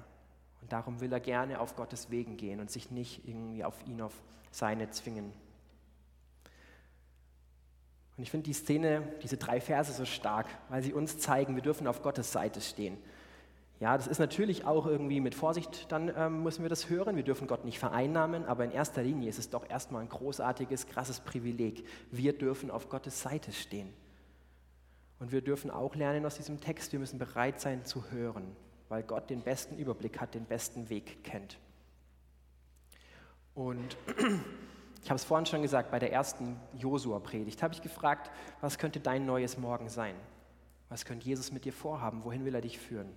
Und 0.60 0.72
darum 0.72 1.00
will 1.00 1.12
er 1.12 1.18
gerne 1.18 1.58
auf 1.58 1.74
Gottes 1.74 2.10
Wegen 2.10 2.36
gehen 2.36 2.60
und 2.60 2.70
sich 2.70 2.92
nicht 2.92 3.26
irgendwie 3.26 3.64
auf 3.64 3.84
ihn, 3.84 4.00
auf 4.00 4.22
seine 4.52 4.88
zwingen. 4.90 5.32
Und 8.16 8.22
ich 8.22 8.30
finde 8.30 8.44
die 8.44 8.52
Szene, 8.52 9.02
diese 9.20 9.36
drei 9.36 9.60
Verse 9.60 9.92
so 9.92 10.04
stark, 10.04 10.46
weil 10.68 10.84
sie 10.84 10.92
uns 10.92 11.18
zeigen, 11.18 11.56
wir 11.56 11.62
dürfen 11.62 11.88
auf 11.88 12.02
Gottes 12.02 12.30
Seite 12.30 12.60
stehen. 12.60 12.98
Ja, 13.82 13.96
das 13.96 14.06
ist 14.06 14.20
natürlich 14.20 14.64
auch 14.64 14.86
irgendwie 14.86 15.18
mit 15.18 15.34
Vorsicht, 15.34 15.90
dann 15.90 16.12
ähm, 16.16 16.44
müssen 16.44 16.62
wir 16.62 16.68
das 16.68 16.88
hören. 16.88 17.16
Wir 17.16 17.24
dürfen 17.24 17.48
Gott 17.48 17.64
nicht 17.64 17.80
vereinnahmen, 17.80 18.44
aber 18.44 18.64
in 18.64 18.70
erster 18.70 19.02
Linie 19.02 19.28
ist 19.28 19.40
es 19.40 19.50
doch 19.50 19.68
erstmal 19.68 20.02
ein 20.02 20.08
großartiges, 20.08 20.86
krasses 20.86 21.18
Privileg. 21.18 21.84
Wir 22.12 22.32
dürfen 22.32 22.70
auf 22.70 22.88
Gottes 22.88 23.22
Seite 23.22 23.50
stehen. 23.50 23.92
Und 25.18 25.32
wir 25.32 25.40
dürfen 25.40 25.68
auch 25.68 25.96
lernen 25.96 26.24
aus 26.24 26.36
diesem 26.36 26.60
Text, 26.60 26.92
wir 26.92 27.00
müssen 27.00 27.18
bereit 27.18 27.60
sein 27.60 27.84
zu 27.84 28.08
hören, 28.12 28.54
weil 28.88 29.02
Gott 29.02 29.30
den 29.30 29.40
besten 29.40 29.76
Überblick 29.76 30.20
hat, 30.20 30.34
den 30.34 30.44
besten 30.44 30.88
Weg 30.88 31.24
kennt. 31.24 31.58
Und 33.52 33.96
ich 35.02 35.10
habe 35.10 35.16
es 35.16 35.24
vorhin 35.24 35.46
schon 35.46 35.62
gesagt, 35.62 35.90
bei 35.90 35.98
der 35.98 36.12
ersten 36.12 36.54
Josua-Predigt 36.78 37.60
habe 37.64 37.74
ich 37.74 37.82
gefragt, 37.82 38.30
was 38.60 38.78
könnte 38.78 39.00
dein 39.00 39.26
neues 39.26 39.58
Morgen 39.58 39.88
sein? 39.88 40.14
Was 40.88 41.04
könnte 41.04 41.26
Jesus 41.26 41.50
mit 41.50 41.64
dir 41.64 41.72
vorhaben? 41.72 42.22
Wohin 42.22 42.44
will 42.44 42.54
er 42.54 42.60
dich 42.60 42.78
führen? 42.78 43.10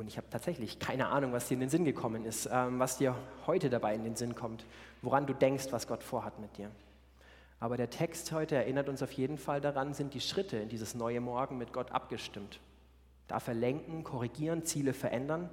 Und 0.00 0.08
ich 0.08 0.16
habe 0.16 0.28
tatsächlich 0.30 0.78
keine 0.78 1.08
Ahnung, 1.08 1.34
was 1.34 1.48
dir 1.48 1.54
in 1.54 1.60
den 1.60 1.68
Sinn 1.68 1.84
gekommen 1.84 2.24
ist, 2.24 2.48
ähm, 2.50 2.78
was 2.78 2.96
dir 2.96 3.14
heute 3.46 3.68
dabei 3.68 3.94
in 3.94 4.02
den 4.02 4.16
Sinn 4.16 4.34
kommt, 4.34 4.64
woran 5.02 5.26
du 5.26 5.34
denkst, 5.34 5.66
was 5.72 5.86
Gott 5.86 6.02
vorhat 6.02 6.40
mit 6.40 6.56
dir. 6.56 6.70
Aber 7.58 7.76
der 7.76 7.90
Text 7.90 8.32
heute 8.32 8.56
erinnert 8.56 8.88
uns 8.88 9.02
auf 9.02 9.12
jeden 9.12 9.36
Fall 9.36 9.60
daran, 9.60 9.92
sind 9.92 10.14
die 10.14 10.22
Schritte 10.22 10.56
in 10.56 10.70
dieses 10.70 10.94
neue 10.94 11.20
Morgen 11.20 11.58
mit 11.58 11.74
Gott 11.74 11.92
abgestimmt. 11.92 12.60
Darf 13.28 13.46
er 13.46 13.52
lenken, 13.52 14.02
korrigieren, 14.02 14.64
Ziele 14.64 14.94
verändern? 14.94 15.50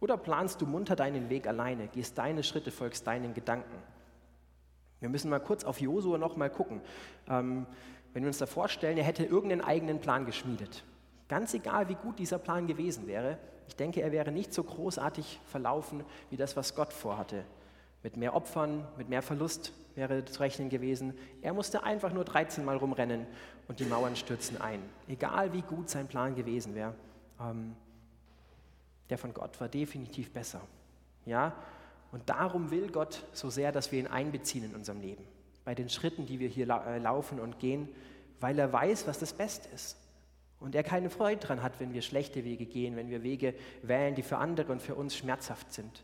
Oder 0.00 0.16
planst 0.16 0.62
du 0.62 0.66
munter 0.66 0.96
deinen 0.96 1.28
Weg 1.28 1.46
alleine, 1.46 1.88
gehst 1.88 2.16
deine 2.16 2.44
Schritte, 2.44 2.70
folgst 2.70 3.06
deinen 3.06 3.34
Gedanken? 3.34 3.76
Wir 5.00 5.10
müssen 5.10 5.28
mal 5.28 5.40
kurz 5.40 5.64
auf 5.64 5.78
Josua 5.78 6.16
noch 6.16 6.36
mal 6.36 6.48
gucken. 6.48 6.80
Ähm, 7.28 7.66
wenn 8.14 8.22
wir 8.22 8.28
uns 8.28 8.38
da 8.38 8.46
vorstellen, 8.46 8.96
er 8.96 9.04
hätte 9.04 9.24
irgendeinen 9.24 9.60
eigenen 9.60 10.00
Plan 10.00 10.24
geschmiedet. 10.24 10.84
Ganz 11.28 11.52
egal, 11.54 11.88
wie 11.88 11.94
gut 11.94 12.18
dieser 12.18 12.38
Plan 12.38 12.66
gewesen 12.66 13.06
wäre, 13.06 13.38
ich 13.68 13.76
denke, 13.76 14.00
er 14.00 14.12
wäre 14.12 14.32
nicht 14.32 14.52
so 14.52 14.64
großartig 14.64 15.40
verlaufen 15.44 16.02
wie 16.30 16.36
das, 16.36 16.56
was 16.56 16.74
Gott 16.74 16.92
vorhatte. 16.92 17.44
Mit 18.02 18.16
mehr 18.16 18.34
Opfern, 18.34 18.86
mit 18.96 19.10
mehr 19.10 19.22
Verlust 19.22 19.72
wäre 19.94 20.24
zu 20.24 20.40
rechnen 20.40 20.70
gewesen. 20.70 21.12
Er 21.42 21.52
musste 21.52 21.82
einfach 21.82 22.12
nur 22.12 22.24
13 22.24 22.64
Mal 22.64 22.76
rumrennen 22.76 23.26
und 23.66 23.80
die 23.80 23.84
Mauern 23.84 24.16
stürzen 24.16 24.60
ein. 24.60 24.80
Egal 25.06 25.52
wie 25.52 25.60
gut 25.60 25.90
sein 25.90 26.06
Plan 26.06 26.34
gewesen 26.34 26.74
wäre, 26.74 26.94
ähm, 27.40 27.76
der 29.10 29.18
von 29.18 29.34
Gott 29.34 29.60
war 29.60 29.68
definitiv 29.68 30.32
besser. 30.32 30.60
Ja? 31.26 31.54
Und 32.10 32.30
darum 32.30 32.70
will 32.70 32.90
Gott 32.90 33.24
so 33.32 33.50
sehr, 33.50 33.70
dass 33.70 33.92
wir 33.92 33.98
ihn 33.98 34.06
einbeziehen 34.06 34.64
in 34.64 34.74
unserem 34.74 35.00
Leben. 35.00 35.24
Bei 35.64 35.74
den 35.74 35.90
Schritten, 35.90 36.24
die 36.24 36.38
wir 36.38 36.48
hier 36.48 36.66
äh, 36.68 36.98
laufen 36.98 37.38
und 37.38 37.58
gehen, 37.58 37.88
weil 38.40 38.58
er 38.58 38.72
weiß, 38.72 39.06
was 39.06 39.18
das 39.18 39.34
Beste 39.34 39.68
ist. 39.74 39.96
Und 40.60 40.74
er 40.74 40.82
keine 40.82 41.08
Freude 41.08 41.40
daran 41.40 41.62
hat, 41.62 41.78
wenn 41.78 41.92
wir 41.92 42.02
schlechte 42.02 42.44
Wege 42.44 42.66
gehen, 42.66 42.96
wenn 42.96 43.10
wir 43.10 43.22
Wege 43.22 43.54
wählen, 43.82 44.14
die 44.14 44.22
für 44.22 44.38
andere 44.38 44.72
und 44.72 44.82
für 44.82 44.94
uns 44.94 45.16
schmerzhaft 45.16 45.72
sind. 45.72 46.02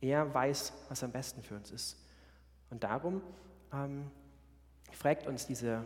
Er 0.00 0.32
weiß, 0.32 0.72
was 0.88 1.02
am 1.02 1.10
besten 1.10 1.42
für 1.42 1.56
uns 1.56 1.72
ist. 1.72 1.96
Und 2.70 2.84
darum 2.84 3.22
ähm, 3.72 4.10
fragt 4.92 5.26
uns 5.26 5.46
diese, 5.46 5.84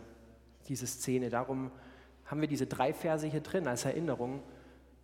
diese 0.67 0.85
Szene, 0.85 1.29
darum 1.29 1.71
haben 2.25 2.41
wir 2.41 2.47
diese 2.47 2.67
drei 2.67 2.93
Verse 2.93 3.25
hier 3.25 3.41
drin 3.41 3.67
als 3.67 3.85
Erinnerung. 3.85 4.43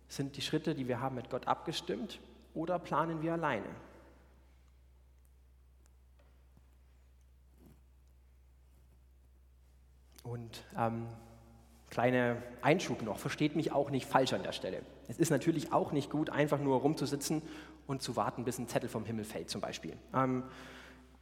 Sind 0.08 0.36
die 0.36 0.42
Schritte, 0.42 0.74
die 0.74 0.86
wir 0.86 1.00
haben, 1.00 1.16
mit 1.16 1.30
Gott 1.30 1.48
abgestimmt 1.48 2.20
oder 2.54 2.78
planen 2.78 3.22
wir 3.22 3.32
alleine? 3.32 3.66
Und 10.22 10.64
ähm, 10.76 11.06
kleiner 12.00 12.36
Einschub 12.62 13.02
noch, 13.02 13.18
versteht 13.18 13.56
mich 13.56 13.72
auch 13.72 13.90
nicht 13.90 14.06
falsch 14.06 14.32
an 14.32 14.42
der 14.42 14.52
Stelle. 14.52 14.80
Es 15.08 15.18
ist 15.18 15.28
natürlich 15.28 15.74
auch 15.74 15.92
nicht 15.92 16.08
gut, 16.10 16.30
einfach 16.30 16.58
nur 16.58 16.80
rumzusitzen 16.80 17.42
und 17.86 18.00
zu 18.00 18.16
warten, 18.16 18.44
bis 18.44 18.58
ein 18.58 18.68
Zettel 18.68 18.88
vom 18.88 19.04
Himmel 19.04 19.26
fällt 19.26 19.50
zum 19.50 19.60
Beispiel. 19.60 19.98
Ähm, 20.14 20.44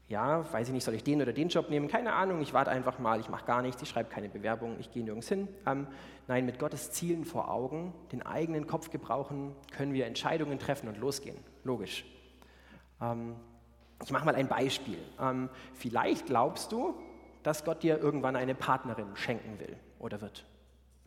ja, 0.07 0.51
weiß 0.53 0.69
ich 0.69 0.73
nicht, 0.73 0.85
soll 0.85 0.95
ich 0.95 1.03
den 1.03 1.21
oder 1.21 1.33
den 1.33 1.49
Job 1.49 1.69
nehmen? 1.69 1.89
Keine 1.89 2.13
Ahnung, 2.13 2.41
ich 2.43 2.55
warte 2.55 2.71
einfach 2.71 3.01
mal, 3.01 3.19
ich 3.19 3.29
mache 3.29 3.45
gar 3.45 3.61
nichts, 3.61 3.83
ich 3.83 3.89
schreibe 3.89 4.09
keine 4.09 4.29
Bewerbung, 4.29 4.77
ich 4.79 4.93
gehe 4.93 5.03
nirgends 5.03 5.29
hin. 5.29 5.49
Ähm, 5.67 5.89
nein, 6.29 6.47
mit 6.47 6.61
Gottes 6.61 6.93
Zielen 6.93 7.25
vor 7.25 7.51
Augen, 7.51 7.93
den 8.13 8.25
eigenen 8.25 8.69
Kopf 8.69 8.91
gebrauchen, 8.91 9.57
können 9.73 9.95
wir 9.95 10.07
Entscheidungen 10.07 10.61
treffen 10.61 10.89
und 10.89 10.97
losgehen. 10.99 11.39
Logisch. 11.65 12.05
Ähm, 13.01 13.35
ich 14.05 14.13
mache 14.13 14.25
mal 14.25 14.37
ein 14.37 14.47
Beispiel. 14.47 14.99
Ähm, 15.21 15.49
vielleicht 15.75 16.27
glaubst 16.27 16.71
du, 16.71 16.95
dass 17.43 17.65
Gott 17.65 17.83
dir 17.83 17.99
irgendwann 17.99 18.37
eine 18.37 18.55
Partnerin 18.55 19.17
schenken 19.17 19.59
will 19.59 19.77
oder 19.99 20.21
wird. 20.21 20.45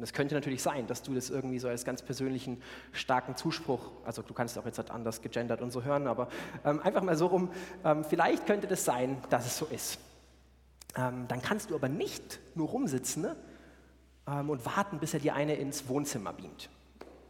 Und 0.01 0.05
es 0.05 0.13
könnte 0.13 0.33
natürlich 0.33 0.63
sein, 0.63 0.87
dass 0.87 1.03
du 1.03 1.13
das 1.13 1.29
irgendwie 1.29 1.59
so 1.59 1.67
als 1.67 1.85
ganz 1.85 2.01
persönlichen, 2.01 2.59
starken 2.91 3.35
Zuspruch, 3.35 3.91
also 4.03 4.23
du 4.23 4.33
kannst 4.33 4.57
auch 4.57 4.65
jetzt 4.65 4.79
halt 4.79 4.89
anders 4.89 5.21
gegendert 5.21 5.61
und 5.61 5.69
so 5.69 5.83
hören, 5.83 6.07
aber 6.07 6.27
ähm, 6.65 6.79
einfach 6.79 7.03
mal 7.03 7.15
so 7.15 7.27
rum, 7.27 7.51
ähm, 7.85 8.03
vielleicht 8.03 8.47
könnte 8.47 8.65
das 8.65 8.83
sein, 8.83 9.21
dass 9.29 9.45
es 9.45 9.59
so 9.59 9.67
ist. 9.67 9.99
Ähm, 10.95 11.27
dann 11.27 11.43
kannst 11.43 11.69
du 11.69 11.75
aber 11.75 11.87
nicht 11.87 12.39
nur 12.55 12.69
rumsitzen 12.69 13.21
ne, 13.21 13.35
und 14.25 14.65
warten, 14.65 14.97
bis 14.97 15.13
er 15.13 15.19
dir 15.19 15.35
eine 15.35 15.53
ins 15.53 15.87
Wohnzimmer 15.87 16.33
beamt 16.33 16.71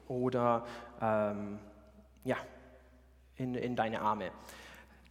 oder 0.07 0.65
ähm, 1.01 1.59
ja, 2.23 2.37
in, 3.35 3.53
in 3.55 3.75
deine 3.75 3.99
Arme. 3.99 4.31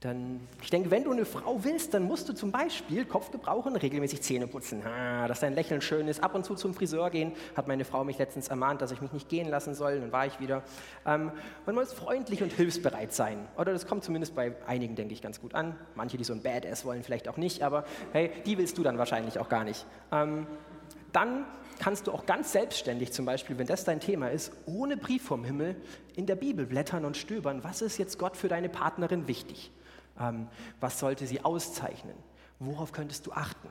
Dann, 0.01 0.41
ich 0.63 0.71
denke, 0.71 0.91
wenn 0.91 1.05
du 1.05 1.13
eine 1.13 1.27
Frau 1.27 1.63
willst, 1.63 1.93
dann 1.93 2.05
musst 2.05 2.27
du 2.27 2.33
zum 2.33 2.51
Beispiel 2.51 3.05
Kopf 3.05 3.31
gebrauchen, 3.31 3.77
regelmäßig 3.77 4.23
Zähne 4.23 4.47
putzen, 4.47 4.83
ah, 4.83 5.29
dass 5.29 5.41
dein 5.41 5.55
Lächeln 5.55 5.83
schön 5.83 6.09
ist, 6.09 6.23
ab 6.25 6.35
und 6.35 6.43
zu 6.47 6.55
zum 6.55 6.73
Friseur 6.73 7.11
gehen. 7.11 7.33
Hat 7.55 7.69
meine 7.69 7.85
Frau 7.85 8.03
mich 8.03 8.17
letztens 8.17 8.49
ermahnt, 8.49 8.81
dass 8.81 8.93
ich 8.93 9.03
mich 9.03 9.13
nicht 9.13 9.29
gehen 9.29 9.47
lassen 9.51 9.75
soll, 9.75 10.01
dann 10.01 10.11
war 10.11 10.25
ich 10.25 10.41
wieder. 10.41 10.63
Ähm, 11.05 11.33
man 11.67 11.75
muss 11.75 11.93
freundlich 11.93 12.43
und 12.43 12.51
hilfsbereit 12.51 13.13
sein. 13.13 13.47
Oder 13.59 13.75
das 13.75 13.87
kommt 13.87 14.03
zumindest 14.03 14.35
bei 14.35 14.55
einigen, 14.67 14.97
denke 14.97 15.13
ich, 15.13 15.21
ganz 15.21 15.39
gut 15.39 15.55
an. 15.55 15.77
Manche, 15.95 16.17
die 16.17 16.25
so 16.25 16.33
ein 16.33 16.43
Badass 16.43 16.87
wollen, 16.87 17.03
vielleicht 17.03 17.29
auch 17.29 17.37
nicht, 17.37 17.63
aber 17.63 17.85
hey, 18.13 18.31
die 18.47 18.57
willst 18.57 18.79
du 18.79 18.83
dann 18.83 18.97
wahrscheinlich 18.97 19.39
auch 19.39 19.51
gar 19.51 19.65
nicht. 19.65 19.85
Ähm, 20.13 20.47
dann 21.13 21.45
kannst 21.79 22.07
du 22.07 22.13
auch 22.13 22.25
ganz 22.25 22.53
selbstständig, 22.53 23.13
zum 23.13 23.27
Beispiel, 23.27 23.59
wenn 23.59 23.67
das 23.67 23.85
dein 23.85 24.01
Thema 24.01 24.31
ist, 24.31 24.53
ohne 24.65 24.97
Brief 24.97 25.25
vom 25.25 25.45
Himmel 25.45 25.77
in 26.17 26.25
der 26.25 26.37
Bibel 26.37 26.65
blättern 26.65 27.05
und 27.05 27.19
stöbern, 27.19 27.63
was 27.65 27.83
ist 27.83 27.99
jetzt 27.99 28.19
Gott 28.19 28.39
für 28.39 28.49
deine 28.49 28.71
Partnerin 28.71 29.29
wichtig? 29.29 29.71
Ähm, 30.21 30.49
was 30.81 30.99
sollte 30.99 31.27
sie 31.27 31.45
auszeichnen? 31.45 32.17
Worauf 32.59 32.93
könntest 32.93 33.27
du 33.27 33.33
achten? 33.33 33.69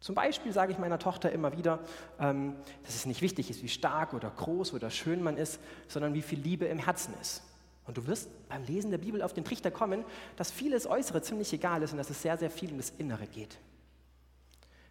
Zum 0.00 0.14
Beispiel 0.14 0.52
sage 0.52 0.72
ich 0.72 0.78
meiner 0.78 0.98
Tochter 0.98 1.32
immer 1.32 1.56
wieder, 1.56 1.80
ähm, 2.18 2.56
dass 2.84 2.94
es 2.94 3.06
nicht 3.06 3.22
wichtig 3.22 3.50
ist, 3.50 3.62
wie 3.62 3.68
stark 3.68 4.12
oder 4.12 4.30
groß 4.30 4.74
oder 4.74 4.90
schön 4.90 5.22
man 5.22 5.36
ist, 5.36 5.60
sondern 5.88 6.12
wie 6.14 6.22
viel 6.22 6.38
Liebe 6.38 6.66
im 6.66 6.78
Herzen 6.78 7.14
ist. 7.20 7.42
Und 7.86 7.96
du 7.96 8.06
wirst 8.06 8.28
beim 8.48 8.64
Lesen 8.64 8.90
der 8.90 8.98
Bibel 8.98 9.22
auf 9.22 9.32
den 9.32 9.44
Trichter 9.44 9.70
kommen, 9.70 10.04
dass 10.36 10.50
vieles 10.50 10.86
Äußere 10.86 11.22
ziemlich 11.22 11.52
egal 11.52 11.82
ist 11.82 11.92
und 11.92 11.98
dass 11.98 12.10
es 12.10 12.20
sehr, 12.20 12.36
sehr 12.36 12.50
viel 12.50 12.70
um 12.70 12.78
das 12.78 12.90
Innere 12.90 13.26
geht. 13.26 13.58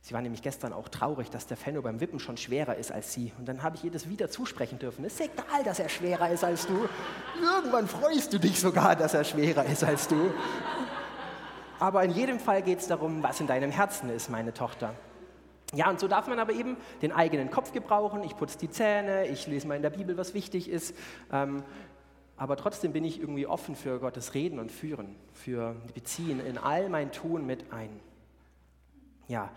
Sie 0.05 0.13
war 0.13 0.21
nämlich 0.21 0.41
gestern 0.41 0.73
auch 0.73 0.89
traurig, 0.89 1.29
dass 1.29 1.47
der 1.47 1.55
Fenno 1.55 1.81
beim 1.81 2.01
Wippen 2.01 2.19
schon 2.19 2.35
schwerer 2.35 2.75
ist 2.75 2.91
als 2.91 3.13
sie. 3.13 3.31
Und 3.39 3.47
dann 3.47 3.63
habe 3.63 3.77
ich 3.77 3.85
ihr 3.85 3.91
das 3.91 4.09
wieder 4.09 4.29
zusprechen 4.29 4.77
dürfen. 4.77 5.05
Es 5.05 5.13
ist 5.13 5.31
egal, 5.31 5.63
dass 5.63 5.79
er 5.79 5.87
schwerer 5.87 6.29
ist 6.29 6.43
als 6.43 6.67
du. 6.67 6.89
Irgendwann 7.41 7.87
freust 7.87 8.33
du 8.33 8.37
dich 8.37 8.59
sogar, 8.59 8.97
dass 8.97 9.13
er 9.13 9.23
schwerer 9.23 9.63
ist 9.63 9.81
als 9.81 10.09
du. 10.09 10.33
Aber 11.79 12.03
in 12.03 12.11
jedem 12.11 12.37
Fall 12.37 12.61
geht 12.63 12.79
es 12.79 12.87
darum, 12.87 13.23
was 13.23 13.39
in 13.39 13.47
deinem 13.47 13.71
Herzen 13.71 14.09
ist, 14.09 14.29
meine 14.29 14.53
Tochter. 14.53 14.93
Ja, 15.73 15.89
und 15.89 16.01
so 16.01 16.09
darf 16.09 16.27
man 16.27 16.37
aber 16.37 16.51
eben 16.51 16.75
den 17.01 17.13
eigenen 17.13 17.49
Kopf 17.49 17.71
gebrauchen. 17.71 18.23
Ich 18.23 18.35
putze 18.35 18.57
die 18.57 18.69
Zähne, 18.69 19.27
ich 19.27 19.47
lese 19.47 19.69
mal 19.69 19.75
in 19.75 19.83
der 19.83 19.89
Bibel, 19.89 20.17
was 20.17 20.33
wichtig 20.33 20.69
ist. 20.69 20.93
Ähm, 21.31 21.63
aber 22.35 22.57
trotzdem 22.57 22.91
bin 22.91 23.05
ich 23.05 23.21
irgendwie 23.21 23.47
offen 23.47 23.77
für 23.77 23.99
Gottes 23.99 24.33
Reden 24.33 24.59
und 24.59 24.69
Führen, 24.69 25.15
für 25.31 25.77
Beziehen 25.93 26.45
in 26.45 26.57
all 26.57 26.89
mein 26.89 27.13
Tun 27.13 27.45
mit 27.45 27.71
ein. 27.71 28.01
Ja, 29.29 29.49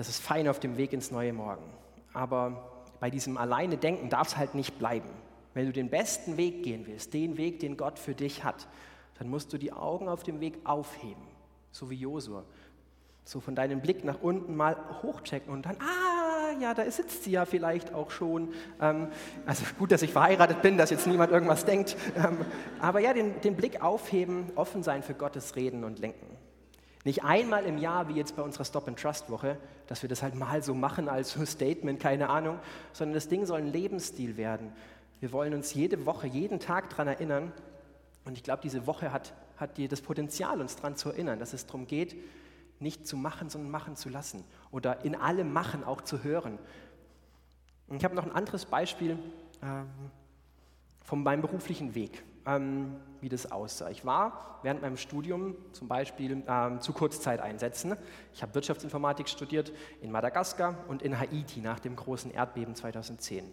das 0.00 0.08
ist 0.08 0.22
fein 0.22 0.48
auf 0.48 0.58
dem 0.58 0.78
Weg 0.78 0.94
ins 0.94 1.10
neue 1.10 1.34
Morgen. 1.34 1.70
Aber 2.14 2.70
bei 3.00 3.10
diesem 3.10 3.36
alleine 3.36 3.76
Denken 3.76 4.08
darf 4.08 4.28
es 4.28 4.36
halt 4.38 4.54
nicht 4.54 4.78
bleiben. 4.78 5.10
Wenn 5.52 5.66
du 5.66 5.72
den 5.72 5.90
besten 5.90 6.38
Weg 6.38 6.62
gehen 6.62 6.86
willst, 6.86 7.12
den 7.12 7.36
Weg, 7.36 7.60
den 7.60 7.76
Gott 7.76 7.98
für 7.98 8.14
dich 8.14 8.42
hat, 8.42 8.66
dann 9.18 9.28
musst 9.28 9.52
du 9.52 9.58
die 9.58 9.74
Augen 9.74 10.08
auf 10.08 10.22
dem 10.22 10.40
Weg 10.40 10.58
aufheben, 10.64 11.22
so 11.70 11.90
wie 11.90 11.96
Josua. 11.96 12.44
So 13.24 13.40
von 13.40 13.54
deinem 13.54 13.82
Blick 13.82 14.02
nach 14.02 14.22
unten 14.22 14.56
mal 14.56 14.74
hochchecken 15.02 15.52
und 15.52 15.66
dann, 15.66 15.76
ah, 15.80 16.58
ja, 16.58 16.72
da 16.72 16.90
sitzt 16.90 17.24
sie 17.24 17.32
ja 17.32 17.44
vielleicht 17.44 17.92
auch 17.92 18.10
schon. 18.10 18.54
Ähm, 18.80 19.08
also 19.44 19.66
gut, 19.78 19.92
dass 19.92 20.00
ich 20.00 20.12
verheiratet 20.12 20.62
bin, 20.62 20.78
dass 20.78 20.88
jetzt 20.88 21.06
niemand 21.06 21.30
irgendwas 21.30 21.66
denkt. 21.66 21.94
Ähm, 22.16 22.38
aber 22.80 23.00
ja, 23.00 23.12
den, 23.12 23.38
den 23.42 23.54
Blick 23.54 23.82
aufheben, 23.82 24.46
offen 24.54 24.82
sein 24.82 25.02
für 25.02 25.12
Gottes 25.12 25.56
Reden 25.56 25.84
und 25.84 25.98
Lenken. 25.98 26.38
Nicht 27.04 27.24
einmal 27.24 27.64
im 27.64 27.78
Jahr, 27.78 28.08
wie 28.08 28.14
jetzt 28.14 28.36
bei 28.36 28.42
unserer 28.42 28.64
Stop-and-Trust-Woche, 28.64 29.56
dass 29.86 30.02
wir 30.02 30.08
das 30.08 30.22
halt 30.22 30.34
mal 30.34 30.62
so 30.62 30.74
machen 30.74 31.08
als 31.08 31.32
Statement, 31.50 31.98
keine 31.98 32.28
Ahnung, 32.28 32.58
sondern 32.92 33.14
das 33.14 33.28
Ding 33.28 33.46
soll 33.46 33.60
ein 33.60 33.72
Lebensstil 33.72 34.36
werden. 34.36 34.72
Wir 35.18 35.32
wollen 35.32 35.54
uns 35.54 35.72
jede 35.72 36.04
Woche, 36.04 36.26
jeden 36.26 36.60
Tag 36.60 36.90
daran 36.90 37.08
erinnern. 37.08 37.52
Und 38.26 38.36
ich 38.36 38.42
glaube, 38.42 38.62
diese 38.62 38.86
Woche 38.86 39.12
hat, 39.12 39.32
hat 39.56 39.78
die, 39.78 39.88
das 39.88 40.02
Potenzial, 40.02 40.60
uns 40.60 40.76
daran 40.76 40.96
zu 40.96 41.08
erinnern, 41.08 41.38
dass 41.38 41.54
es 41.54 41.66
darum 41.66 41.86
geht, 41.86 42.16
nicht 42.80 43.06
zu 43.06 43.16
machen, 43.16 43.48
sondern 43.48 43.70
machen 43.70 43.96
zu 43.96 44.10
lassen. 44.10 44.44
Oder 44.70 45.04
in 45.04 45.14
allem 45.14 45.52
Machen 45.52 45.84
auch 45.84 46.02
zu 46.02 46.22
hören. 46.22 46.58
Und 47.88 47.96
ich 47.96 48.04
habe 48.04 48.14
noch 48.14 48.24
ein 48.24 48.32
anderes 48.32 48.66
Beispiel 48.66 49.18
ähm, 49.62 49.86
von 51.02 51.22
meinem 51.22 51.40
beruflichen 51.40 51.94
Weg 51.94 52.22
ähm, 52.46 52.96
wie 53.20 53.28
das 53.28 53.50
aussah. 53.50 53.90
Ich 53.90 54.04
war 54.04 54.58
während 54.62 54.82
meinem 54.82 54.96
Studium 54.96 55.56
zum 55.72 55.88
Beispiel 55.88 56.42
ähm, 56.46 56.80
zu 56.80 56.92
Kurzzeiteinsätzen. 56.92 57.96
Ich 58.34 58.42
habe 58.42 58.54
Wirtschaftsinformatik 58.54 59.28
studiert 59.28 59.72
in 60.00 60.10
Madagaskar 60.10 60.76
und 60.88 61.02
in 61.02 61.18
Haiti 61.18 61.60
nach 61.60 61.80
dem 61.80 61.96
großen 61.96 62.30
Erdbeben 62.30 62.74
2010. 62.74 63.44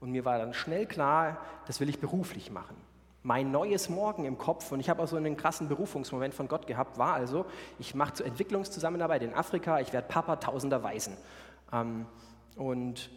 Und 0.00 0.10
mir 0.10 0.24
war 0.24 0.38
dann 0.38 0.54
schnell 0.54 0.86
klar, 0.86 1.38
das 1.66 1.80
will 1.80 1.88
ich 1.88 2.00
beruflich 2.00 2.50
machen. 2.50 2.76
Mein 3.22 3.50
neues 3.50 3.88
Morgen 3.88 4.24
im 4.24 4.38
Kopf, 4.38 4.70
und 4.70 4.78
ich 4.78 4.88
habe 4.88 5.02
auch 5.02 5.08
so 5.08 5.16
einen 5.16 5.36
krassen 5.36 5.68
Berufungsmoment 5.68 6.32
von 6.32 6.46
Gott 6.46 6.68
gehabt, 6.68 6.96
war 6.96 7.14
also, 7.14 7.46
ich 7.78 7.94
mache 7.94 8.14
zur 8.14 8.26
Entwicklungszusammenarbeit 8.26 9.22
in 9.22 9.34
Afrika, 9.34 9.80
ich 9.80 9.92
werde 9.92 10.06
Papa 10.06 10.36
tausender 10.36 10.84
Waisen. 10.84 11.16
Ähm, 11.72 12.06
und 12.54 13.10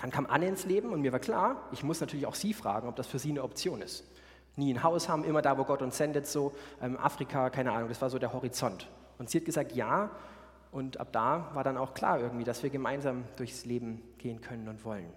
dann 0.00 0.10
kam 0.10 0.26
Anne 0.26 0.48
ins 0.48 0.66
Leben 0.66 0.92
und 0.92 1.00
mir 1.00 1.12
war 1.12 1.18
klar, 1.18 1.68
ich 1.72 1.82
muss 1.82 2.00
natürlich 2.00 2.26
auch 2.26 2.34
sie 2.34 2.52
fragen, 2.52 2.88
ob 2.88 2.96
das 2.96 3.06
für 3.06 3.18
sie 3.18 3.30
eine 3.30 3.42
Option 3.42 3.80
ist 3.80 4.04
nie 4.56 4.74
ein 4.74 4.82
Haus 4.82 5.08
haben, 5.08 5.24
immer 5.24 5.42
da, 5.42 5.58
wo 5.58 5.64
Gott 5.64 5.82
uns 5.82 5.96
sendet, 5.96 6.26
so 6.26 6.52
ähm, 6.80 6.98
Afrika, 6.98 7.50
keine 7.50 7.72
Ahnung, 7.72 7.88
das 7.88 8.00
war 8.02 8.10
so 8.10 8.18
der 8.18 8.32
Horizont. 8.32 8.88
Und 9.18 9.30
sie 9.30 9.38
hat 9.38 9.44
gesagt, 9.44 9.72
ja, 9.72 10.10
und 10.70 10.98
ab 10.98 11.08
da 11.12 11.50
war 11.52 11.64
dann 11.64 11.76
auch 11.76 11.94
klar 11.94 12.18
irgendwie, 12.18 12.44
dass 12.44 12.62
wir 12.62 12.70
gemeinsam 12.70 13.24
durchs 13.36 13.64
Leben 13.66 14.02
gehen 14.18 14.40
können 14.40 14.68
und 14.68 14.84
wollen. 14.84 15.12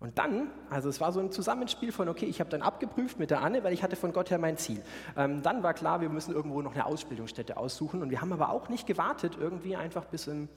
Und 0.00 0.16
dann, 0.18 0.50
also 0.70 0.88
es 0.88 0.98
war 0.98 1.12
so 1.12 1.20
ein 1.20 1.30
Zusammenspiel 1.30 1.92
von, 1.92 2.08
okay, 2.08 2.24
ich 2.24 2.40
habe 2.40 2.48
dann 2.48 2.62
abgeprüft 2.62 3.18
mit 3.18 3.30
der 3.30 3.42
Anne, 3.42 3.62
weil 3.64 3.74
ich 3.74 3.82
hatte 3.82 3.96
von 3.96 4.14
Gott 4.14 4.30
her 4.30 4.38
mein 4.38 4.56
Ziel. 4.56 4.82
Ähm, 5.14 5.42
dann 5.42 5.62
war 5.62 5.74
klar, 5.74 6.00
wir 6.00 6.08
müssen 6.08 6.34
irgendwo 6.34 6.62
noch 6.62 6.72
eine 6.72 6.86
Ausbildungsstätte 6.86 7.58
aussuchen 7.58 8.00
und 8.00 8.10
wir 8.10 8.22
haben 8.22 8.32
aber 8.32 8.48
auch 8.48 8.70
nicht 8.70 8.86
gewartet, 8.86 9.36
irgendwie 9.38 9.76
einfach 9.76 10.06
bis 10.06 10.26
im 10.26 10.48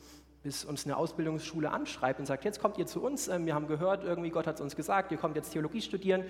bis 0.43 0.65
uns 0.65 0.85
eine 0.85 0.97
Ausbildungsschule 0.97 1.71
anschreibt 1.71 2.19
und 2.19 2.25
sagt, 2.25 2.43
jetzt 2.43 2.61
kommt 2.61 2.77
ihr 2.77 2.85
zu 2.85 3.01
uns, 3.01 3.29
ähm, 3.29 3.45
wir 3.45 3.55
haben 3.55 3.67
gehört, 3.67 4.03
irgendwie 4.03 4.29
Gott 4.29 4.45
hat 4.45 4.55
es 4.55 4.61
uns 4.61 4.75
gesagt, 4.75 5.11
ihr 5.13 5.17
kommt 5.17 5.37
jetzt 5.37 5.51
Theologie 5.51 5.81
studieren. 5.81 6.25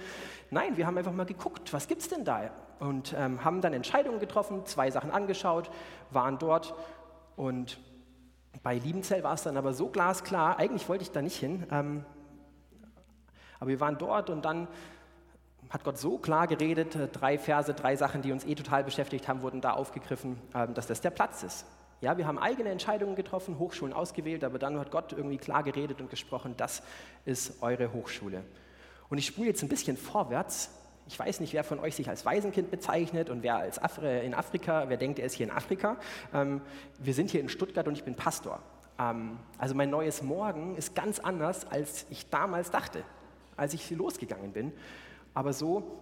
Nein, 0.51 0.77
wir 0.77 0.85
haben 0.85 0.97
einfach 0.97 1.11
mal 1.11 1.25
geguckt, 1.25 1.73
was 1.73 1.87
gibt 1.87 2.01
es 2.01 2.09
denn 2.09 2.23
da? 2.23 2.51
Und 2.79 3.15
ähm, 3.17 3.43
haben 3.43 3.61
dann 3.61 3.73
Entscheidungen 3.73 4.19
getroffen, 4.19 4.65
zwei 4.65 4.91
Sachen 4.91 5.09
angeschaut, 5.09 5.71
waren 6.11 6.37
dort 6.37 6.75
und 7.35 7.79
bei 8.61 8.77
Liebenzell 8.77 9.23
war 9.23 9.33
es 9.33 9.43
dann 9.43 9.57
aber 9.57 9.73
so 9.73 9.89
glasklar, 9.89 10.59
eigentlich 10.59 10.87
wollte 10.87 11.01
ich 11.01 11.11
da 11.11 11.23
nicht 11.23 11.37
hin, 11.37 11.65
ähm, 11.71 12.05
aber 13.59 13.69
wir 13.69 13.79
waren 13.79 13.97
dort 13.97 14.29
und 14.29 14.45
dann 14.45 14.67
hat 15.71 15.83
Gott 15.83 15.97
so 15.97 16.19
klar 16.19 16.45
geredet, 16.45 16.95
äh, 16.95 17.07
drei 17.07 17.39
Verse, 17.39 17.73
drei 17.73 17.95
Sachen, 17.95 18.21
die 18.21 18.31
uns 18.31 18.45
eh 18.45 18.53
total 18.53 18.83
beschäftigt 18.83 19.27
haben, 19.27 19.41
wurden 19.41 19.59
da 19.59 19.71
aufgegriffen, 19.71 20.39
ähm, 20.53 20.75
dass 20.75 20.85
das 20.85 21.01
der 21.01 21.09
Platz 21.09 21.41
ist. 21.41 21.65
Ja, 22.03 22.17
wir 22.17 22.27
haben 22.27 22.37
eigene 22.37 22.69
Entscheidungen 22.69 23.15
getroffen, 23.15 23.59
Hochschulen 23.59 23.93
ausgewählt, 23.93 24.43
aber 24.43 24.59
dann 24.59 24.77
hat 24.77 24.91
Gott 24.91 25.13
irgendwie 25.13 25.37
klar 25.37 25.63
geredet 25.63 26.01
und 26.01 26.09
gesprochen, 26.09 26.53
das 26.57 26.83
ist 27.23 27.63
eure 27.63 27.93
Hochschule. 27.93 28.43
Und 29.07 29.19
ich 29.19 29.25
spule 29.25 29.47
jetzt 29.47 29.63
ein 29.63 29.69
bisschen 29.69 29.95
vorwärts. 29.95 30.69
Ich 31.07 31.17
weiß 31.17 31.39
nicht, 31.39 31.53
wer 31.53 31.63
von 31.63 31.79
euch 31.79 31.95
sich 31.95 32.09
als 32.09 32.25
Waisenkind 32.25 32.71
bezeichnet 32.71 33.29
und 33.29 33.41
wer 33.41 33.55
als 33.55 33.81
Afri 33.81 34.25
in 34.25 34.33
Afrika, 34.33 34.89
wer 34.89 34.97
denkt, 34.97 35.17
er 35.17 35.27
ist 35.27 35.35
hier 35.35 35.45
in 35.45 35.51
Afrika. 35.53 35.95
Ähm, 36.33 36.59
wir 36.99 37.13
sind 37.13 37.31
hier 37.31 37.39
in 37.39 37.47
Stuttgart 37.47 37.87
und 37.87 37.97
ich 37.97 38.03
bin 38.03 38.15
Pastor. 38.15 38.59
Ähm, 38.99 39.39
also 39.57 39.73
mein 39.73 39.89
neues 39.89 40.21
Morgen 40.21 40.75
ist 40.75 40.95
ganz 40.95 41.19
anders, 41.19 41.65
als 41.71 42.05
ich 42.09 42.29
damals 42.29 42.69
dachte, 42.69 43.05
als 43.55 43.73
ich 43.73 43.89
losgegangen 43.91 44.51
bin. 44.51 44.73
Aber 45.33 45.53
so 45.53 46.01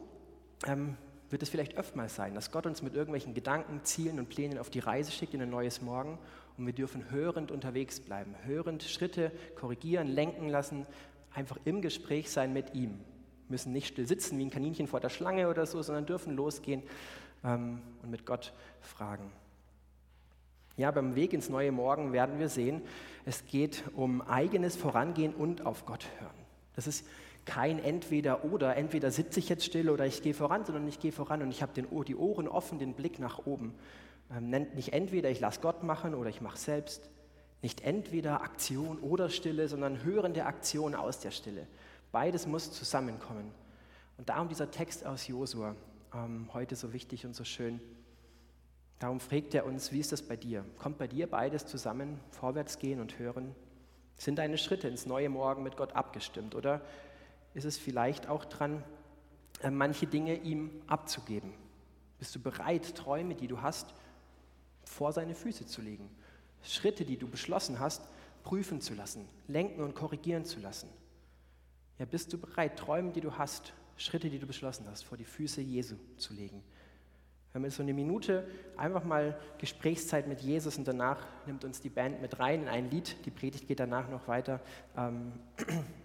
ähm, 0.65 0.97
wird 1.31 1.43
es 1.43 1.49
vielleicht 1.49 1.77
öfters 1.77 2.15
sein, 2.15 2.35
dass 2.35 2.51
Gott 2.51 2.65
uns 2.65 2.81
mit 2.81 2.93
irgendwelchen 2.93 3.33
Gedanken, 3.33 3.81
Zielen 3.83 4.19
und 4.19 4.29
Plänen 4.29 4.57
auf 4.57 4.69
die 4.69 4.79
Reise 4.79 5.11
schickt 5.11 5.33
in 5.33 5.41
ein 5.41 5.49
neues 5.49 5.81
Morgen 5.81 6.17
und 6.57 6.65
wir 6.65 6.73
dürfen 6.73 7.09
hörend 7.11 7.51
unterwegs 7.51 7.99
bleiben, 7.99 8.35
hörend 8.43 8.83
Schritte 8.83 9.31
korrigieren, 9.55 10.07
lenken 10.07 10.49
lassen, 10.49 10.85
einfach 11.33 11.57
im 11.65 11.81
Gespräch 11.81 12.29
sein 12.29 12.53
mit 12.53 12.73
ihm. 12.73 12.99
Wir 13.47 13.53
müssen 13.55 13.71
nicht 13.71 13.87
still 13.87 14.07
sitzen 14.07 14.37
wie 14.37 14.45
ein 14.45 14.49
Kaninchen 14.49 14.87
vor 14.87 14.99
der 14.99 15.09
Schlange 15.09 15.49
oder 15.49 15.65
so, 15.65 15.81
sondern 15.81 16.05
dürfen 16.05 16.35
losgehen 16.35 16.83
ähm, 17.43 17.81
und 18.01 18.11
mit 18.11 18.25
Gott 18.25 18.53
fragen. 18.81 19.31
Ja, 20.77 20.91
beim 20.91 21.15
Weg 21.15 21.33
ins 21.33 21.49
neue 21.49 21.71
Morgen 21.71 22.13
werden 22.13 22.39
wir 22.39 22.49
sehen, 22.49 22.81
es 23.25 23.45
geht 23.45 23.83
um 23.93 24.21
eigenes 24.21 24.75
Vorangehen 24.75 25.33
und 25.33 25.65
auf 25.65 25.85
Gott 25.85 26.07
hören. 26.19 26.31
Das 26.75 26.87
ist 26.87 27.05
kein 27.45 27.79
Entweder-Oder, 27.79 28.77
entweder 28.77 29.11
sitze 29.11 29.39
ich 29.39 29.49
jetzt 29.49 29.65
still 29.65 29.89
oder 29.89 30.05
ich 30.05 30.21
gehe 30.21 30.33
voran, 30.33 30.65
sondern 30.65 30.87
ich 30.87 30.99
gehe 30.99 31.11
voran 31.11 31.41
und 31.41 31.51
ich 31.51 31.61
habe 31.61 31.73
die 31.73 32.15
Ohren 32.15 32.47
offen, 32.47 32.79
den 32.79 32.93
Blick 32.93 33.19
nach 33.19 33.45
oben. 33.45 33.73
Ähm, 34.35 34.49
nennt 34.49 34.75
nicht 34.75 34.93
entweder 34.93 35.29
ich 35.29 35.39
lasse 35.39 35.61
Gott 35.61 35.83
machen 35.83 36.15
oder 36.15 36.29
ich 36.29 36.41
mache 36.41 36.57
selbst. 36.57 37.09
Nicht 37.61 37.81
entweder 37.81 38.41
Aktion 38.41 38.99
oder 38.99 39.29
Stille, 39.29 39.67
sondern 39.67 40.03
hörende 40.03 40.45
Aktion 40.45 40.95
aus 40.95 41.19
der 41.19 41.31
Stille. 41.31 41.67
Beides 42.11 42.47
muss 42.47 42.71
zusammenkommen. 42.71 43.51
Und 44.17 44.29
darum 44.29 44.49
dieser 44.49 44.71
Text 44.71 45.05
aus 45.05 45.27
Josua, 45.27 45.75
ähm, 46.13 46.49
heute 46.53 46.75
so 46.75 46.93
wichtig 46.93 47.25
und 47.25 47.35
so 47.35 47.43
schön. 47.43 47.79
Darum 48.99 49.19
fragt 49.19 49.55
er 49.55 49.65
uns, 49.65 49.91
wie 49.91 49.99
ist 49.99 50.11
das 50.11 50.21
bei 50.21 50.35
dir? 50.35 50.63
Kommt 50.77 50.97
bei 50.97 51.07
dir 51.07 51.27
beides 51.27 51.65
zusammen, 51.65 52.19
vorwärts 52.29 52.77
gehen 52.77 52.99
und 52.99 53.17
hören? 53.17 53.55
Sind 54.17 54.37
deine 54.37 54.59
Schritte 54.59 54.87
ins 54.87 55.07
neue 55.07 55.29
Morgen 55.29 55.63
mit 55.63 55.75
Gott 55.75 55.93
abgestimmt? 55.95 56.53
Oder 56.53 56.81
ist 57.53 57.65
es 57.65 57.77
vielleicht 57.77 58.27
auch 58.27 58.45
dran, 58.45 58.83
äh, 59.61 59.69
manche 59.69 60.07
Dinge 60.07 60.35
ihm 60.35 60.71
abzugeben. 60.87 61.53
Bist 62.19 62.35
du 62.35 62.39
bereit, 62.39 62.95
Träume, 62.95 63.35
die 63.35 63.47
du 63.47 63.61
hast, 63.61 63.93
vor 64.83 65.11
seine 65.11 65.35
Füße 65.35 65.65
zu 65.65 65.81
legen? 65.81 66.09
Schritte, 66.63 67.05
die 67.05 67.17
du 67.17 67.27
beschlossen 67.27 67.79
hast, 67.79 68.07
prüfen 68.43 68.81
zu 68.81 68.93
lassen, 68.93 69.27
lenken 69.47 69.81
und 69.81 69.95
korrigieren 69.95 70.45
zu 70.45 70.59
lassen? 70.59 70.89
Ja, 71.99 72.05
bist 72.05 72.31
du 72.33 72.37
bereit, 72.37 72.77
Träume, 72.77 73.11
die 73.11 73.21
du 73.21 73.37
hast, 73.37 73.73
Schritte, 73.97 74.29
die 74.29 74.39
du 74.39 74.47
beschlossen 74.47 74.85
hast, 74.89 75.03
vor 75.03 75.17
die 75.17 75.25
Füße 75.25 75.61
Jesu 75.61 75.95
zu 76.17 76.33
legen? 76.33 76.63
Wir 77.51 77.59
haben 77.59 77.65
jetzt 77.65 77.75
so 77.75 77.83
eine 77.83 77.93
Minute 77.93 78.47
einfach 78.77 79.03
mal 79.03 79.37
Gesprächszeit 79.57 80.25
mit 80.25 80.39
Jesus 80.39 80.77
und 80.77 80.87
danach 80.87 81.27
nimmt 81.45 81.65
uns 81.65 81.81
die 81.81 81.89
Band 81.89 82.21
mit 82.21 82.39
rein 82.39 82.61
in 82.63 82.67
ein 82.69 82.89
Lied. 82.89 83.17
Die 83.25 83.31
Predigt 83.31 83.67
geht 83.67 83.81
danach 83.81 84.09
noch 84.09 84.27
weiter. 84.29 84.61
Ähm, 84.95 85.33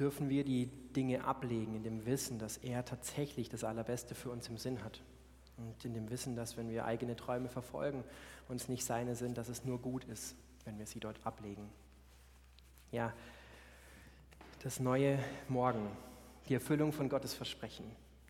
dürfen 0.00 0.30
wir 0.30 0.44
die 0.44 0.66
Dinge 0.96 1.24
ablegen 1.24 1.76
in 1.76 1.82
dem 1.82 2.06
Wissen, 2.06 2.38
dass 2.38 2.56
er 2.56 2.84
tatsächlich 2.84 3.50
das 3.50 3.64
Allerbeste 3.64 4.14
für 4.14 4.30
uns 4.30 4.48
im 4.48 4.56
Sinn 4.56 4.82
hat. 4.82 5.02
Und 5.58 5.84
in 5.84 5.92
dem 5.92 6.08
Wissen, 6.08 6.34
dass 6.34 6.56
wenn 6.56 6.70
wir 6.70 6.86
eigene 6.86 7.16
Träume 7.16 7.50
verfolgen 7.50 8.02
und 8.48 8.56
es 8.56 8.68
nicht 8.68 8.84
seine 8.84 9.14
sind, 9.14 9.36
dass 9.36 9.50
es 9.50 9.64
nur 9.64 9.78
gut 9.78 10.04
ist, 10.04 10.34
wenn 10.64 10.78
wir 10.78 10.86
sie 10.86 11.00
dort 11.00 11.24
ablegen. 11.24 11.68
Ja, 12.90 13.12
das 14.62 14.80
neue 14.80 15.18
Morgen, 15.48 15.86
die 16.48 16.54
Erfüllung 16.54 16.92
von 16.92 17.10
Gottes 17.10 17.34
Versprechen. 17.34 17.84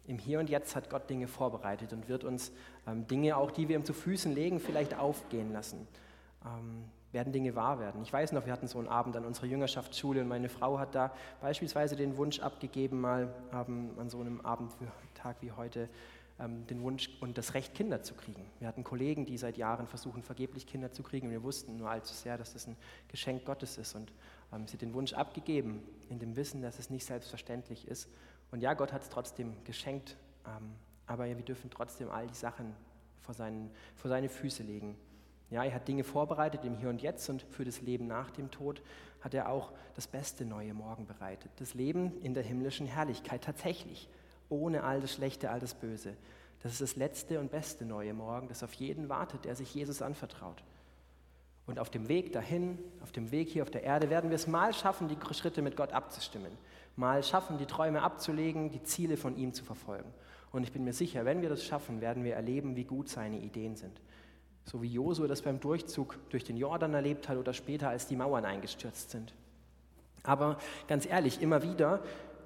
Im 0.06 0.18
Hier 0.18 0.40
und 0.40 0.50
Jetzt 0.50 0.74
hat 0.74 0.90
Gott 0.90 1.08
Dinge 1.08 1.28
vorbereitet 1.28 1.92
und 1.92 2.08
wird 2.08 2.24
uns 2.24 2.50
ähm, 2.86 3.06
Dinge, 3.06 3.36
auch 3.36 3.52
die 3.52 3.68
wir 3.68 3.76
ihm 3.76 3.84
zu 3.84 3.92
Füßen 3.92 4.34
legen, 4.34 4.58
vielleicht 4.58 4.94
aufgehen 4.98 5.52
lassen. 5.52 5.86
Ähm, 6.44 6.84
werden 7.12 7.32
Dinge 7.32 7.54
wahr 7.56 7.80
werden. 7.80 8.02
Ich 8.02 8.12
weiß 8.12 8.32
noch, 8.32 8.46
wir 8.46 8.52
hatten 8.52 8.68
so 8.68 8.78
einen 8.78 8.88
Abend 8.88 9.16
an 9.16 9.24
unserer 9.24 9.46
Jüngerschaftsschule 9.46 10.20
und 10.20 10.28
meine 10.28 10.48
Frau 10.48 10.78
hat 10.78 10.94
da 10.94 11.12
beispielsweise 11.40 11.96
den 11.96 12.16
Wunsch 12.16 12.40
abgegeben, 12.40 13.00
mal 13.00 13.34
ähm, 13.52 13.90
an 13.98 14.08
so 14.08 14.20
einem 14.20 14.40
Abendtag 14.42 15.36
wie 15.40 15.52
heute, 15.52 15.88
ähm, 16.38 16.66
den 16.68 16.82
Wunsch 16.82 17.10
und 17.20 17.36
das 17.36 17.54
Recht, 17.54 17.74
Kinder 17.74 18.02
zu 18.02 18.14
kriegen. 18.14 18.44
Wir 18.60 18.68
hatten 18.68 18.84
Kollegen, 18.84 19.26
die 19.26 19.36
seit 19.36 19.56
Jahren 19.56 19.86
versuchen, 19.88 20.22
vergeblich 20.22 20.66
Kinder 20.66 20.92
zu 20.92 21.02
kriegen 21.02 21.26
und 21.26 21.32
wir 21.32 21.42
wussten 21.42 21.76
nur 21.76 21.90
allzu 21.90 22.14
sehr, 22.14 22.38
dass 22.38 22.52
das 22.52 22.66
ein 22.66 22.76
Geschenk 23.08 23.44
Gottes 23.44 23.76
ist 23.76 23.94
und 23.94 24.12
ähm, 24.52 24.68
sie 24.68 24.76
den 24.76 24.94
Wunsch 24.94 25.12
abgegeben, 25.12 25.82
in 26.08 26.18
dem 26.18 26.36
Wissen, 26.36 26.62
dass 26.62 26.78
es 26.78 26.90
nicht 26.90 27.04
selbstverständlich 27.04 27.88
ist. 27.88 28.08
Und 28.52 28.62
ja, 28.62 28.74
Gott 28.74 28.92
hat 28.92 29.02
es 29.02 29.08
trotzdem 29.08 29.56
geschenkt, 29.64 30.16
ähm, 30.46 30.72
aber 31.06 31.26
wir 31.26 31.34
dürfen 31.36 31.70
trotzdem 31.70 32.08
all 32.08 32.28
die 32.28 32.34
Sachen 32.34 32.72
vor, 33.20 33.34
seinen, 33.34 33.70
vor 33.96 34.08
seine 34.08 34.28
Füße 34.28 34.62
legen. 34.62 34.96
Ja, 35.50 35.64
er 35.64 35.74
hat 35.74 35.88
Dinge 35.88 36.04
vorbereitet 36.04 36.64
im 36.64 36.76
Hier 36.76 36.88
und 36.88 37.02
Jetzt 37.02 37.28
und 37.28 37.42
für 37.42 37.64
das 37.64 37.82
Leben 37.82 38.06
nach 38.06 38.30
dem 38.30 38.50
Tod 38.50 38.82
hat 39.20 39.34
er 39.34 39.48
auch 39.48 39.72
das 39.96 40.06
beste 40.06 40.44
neue 40.44 40.74
Morgen 40.74 41.06
bereitet. 41.06 41.50
Das 41.56 41.74
Leben 41.74 42.20
in 42.22 42.34
der 42.34 42.44
himmlischen 42.44 42.86
Herrlichkeit 42.86 43.42
tatsächlich, 43.42 44.08
ohne 44.48 44.84
all 44.84 45.00
das 45.00 45.12
Schlechte, 45.12 45.50
all 45.50 45.60
das 45.60 45.74
Böse. 45.74 46.14
Das 46.62 46.72
ist 46.72 46.80
das 46.80 46.96
letzte 46.96 47.40
und 47.40 47.50
beste 47.50 47.84
neue 47.84 48.14
Morgen, 48.14 48.48
das 48.48 48.62
auf 48.62 48.74
jeden 48.74 49.08
wartet, 49.08 49.44
der 49.44 49.56
sich 49.56 49.74
Jesus 49.74 50.02
anvertraut. 50.02 50.62
Und 51.66 51.78
auf 51.78 51.90
dem 51.90 52.08
Weg 52.08 52.32
dahin, 52.32 52.78
auf 53.02 53.12
dem 53.12 53.30
Weg 53.30 53.48
hier 53.48 53.62
auf 53.62 53.70
der 53.70 53.82
Erde, 53.82 54.10
werden 54.10 54.30
wir 54.30 54.36
es 54.36 54.46
mal 54.46 54.72
schaffen, 54.72 55.08
die 55.08 55.34
Schritte 55.34 55.62
mit 55.62 55.76
Gott 55.76 55.92
abzustimmen. 55.92 56.50
Mal 56.96 57.22
schaffen, 57.22 57.58
die 57.58 57.66
Träume 57.66 58.02
abzulegen, 58.02 58.70
die 58.70 58.82
Ziele 58.82 59.16
von 59.16 59.36
ihm 59.36 59.52
zu 59.52 59.64
verfolgen. 59.64 60.12
Und 60.52 60.64
ich 60.64 60.72
bin 60.72 60.84
mir 60.84 60.92
sicher, 60.92 61.24
wenn 61.24 61.42
wir 61.42 61.48
das 61.48 61.64
schaffen, 61.64 62.00
werden 62.00 62.24
wir 62.24 62.34
erleben, 62.34 62.76
wie 62.76 62.84
gut 62.84 63.08
seine 63.08 63.38
Ideen 63.38 63.76
sind. 63.76 64.00
So 64.64 64.82
wie 64.82 64.88
Josua 64.88 65.26
das 65.26 65.42
beim 65.42 65.60
Durchzug 65.60 66.18
durch 66.30 66.44
den 66.44 66.56
Jordan 66.56 66.94
erlebt 66.94 67.28
hat 67.28 67.38
oder 67.38 67.52
später, 67.52 67.88
als 67.88 68.06
die 68.06 68.16
Mauern 68.16 68.44
eingestürzt 68.44 69.10
sind. 69.10 69.34
Aber 70.22 70.58
ganz 70.86 71.06
ehrlich, 71.06 71.40
immer 71.40 71.62
wieder, 71.62 72.02